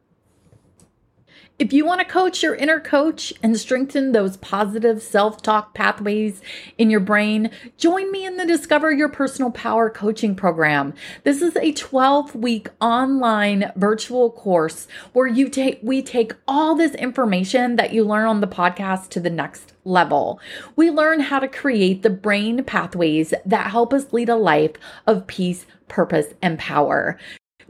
If 1.57 1.73
you 1.73 1.87
want 1.87 2.01
to 2.01 2.05
coach 2.05 2.43
your 2.43 2.57
inner 2.57 2.81
coach 2.81 3.33
and 3.40 3.57
strengthen 3.57 4.11
those 4.11 4.37
positive 4.38 5.01
self 5.01 5.40
talk 5.40 5.73
pathways 5.73 6.43
in 6.79 6.90
your 6.90 6.99
brain, 6.99 7.49
join 7.79 8.11
me 8.11 8.27
in 8.27 8.38
the 8.38 8.45
Discover 8.45 8.90
Your 8.90 9.09
Personal 9.09 9.53
Power 9.53 9.88
coaching 9.88 10.35
program. 10.35 10.95
This 11.23 11.40
is 11.40 11.55
a 11.55 11.71
12 11.71 12.35
week 12.35 12.71
online 12.81 13.71
virtual 13.77 14.33
course 14.33 14.88
where 15.12 15.29
you 15.29 15.49
take, 15.49 15.79
we 15.81 16.03
take 16.03 16.33
all 16.49 16.75
this 16.75 16.97
information 16.97 17.77
that 17.77 17.93
you 17.93 18.03
learn 18.03 18.27
on 18.27 18.40
the 18.40 18.49
podcast 18.49 19.11
to 19.11 19.21
the 19.21 19.31
next 19.31 19.75
level. 19.85 20.40
We 20.75 20.90
learn 20.90 21.21
how 21.21 21.38
to 21.38 21.47
create 21.47 22.03
the 22.03 22.11
brain 22.11 22.64
pathways 22.64 23.33
that 23.47 23.71
help 23.71 23.93
us 23.93 24.12
lead 24.12 24.29
a 24.29 24.35
life 24.35 24.73
of 25.07 25.29
peace, 25.29 25.67
purpose, 25.87 26.35
and 26.43 26.59
power. 26.59 27.17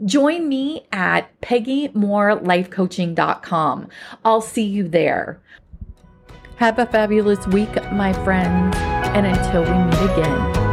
Join 0.03 0.49
me 0.49 0.87
at 0.91 1.29
PeggyMooreLifeCoaching.com. 1.41 3.89
I'll 4.23 4.41
see 4.41 4.65
you 4.65 4.87
there. 4.87 5.39
Have 6.57 6.77
a 6.79 6.85
fabulous 6.85 7.45
week, 7.47 7.73
my 7.91 8.13
friends, 8.23 8.75
and 8.77 9.25
until 9.25 9.63
we 9.63 9.69
meet 9.69 10.11
again. 10.11 10.64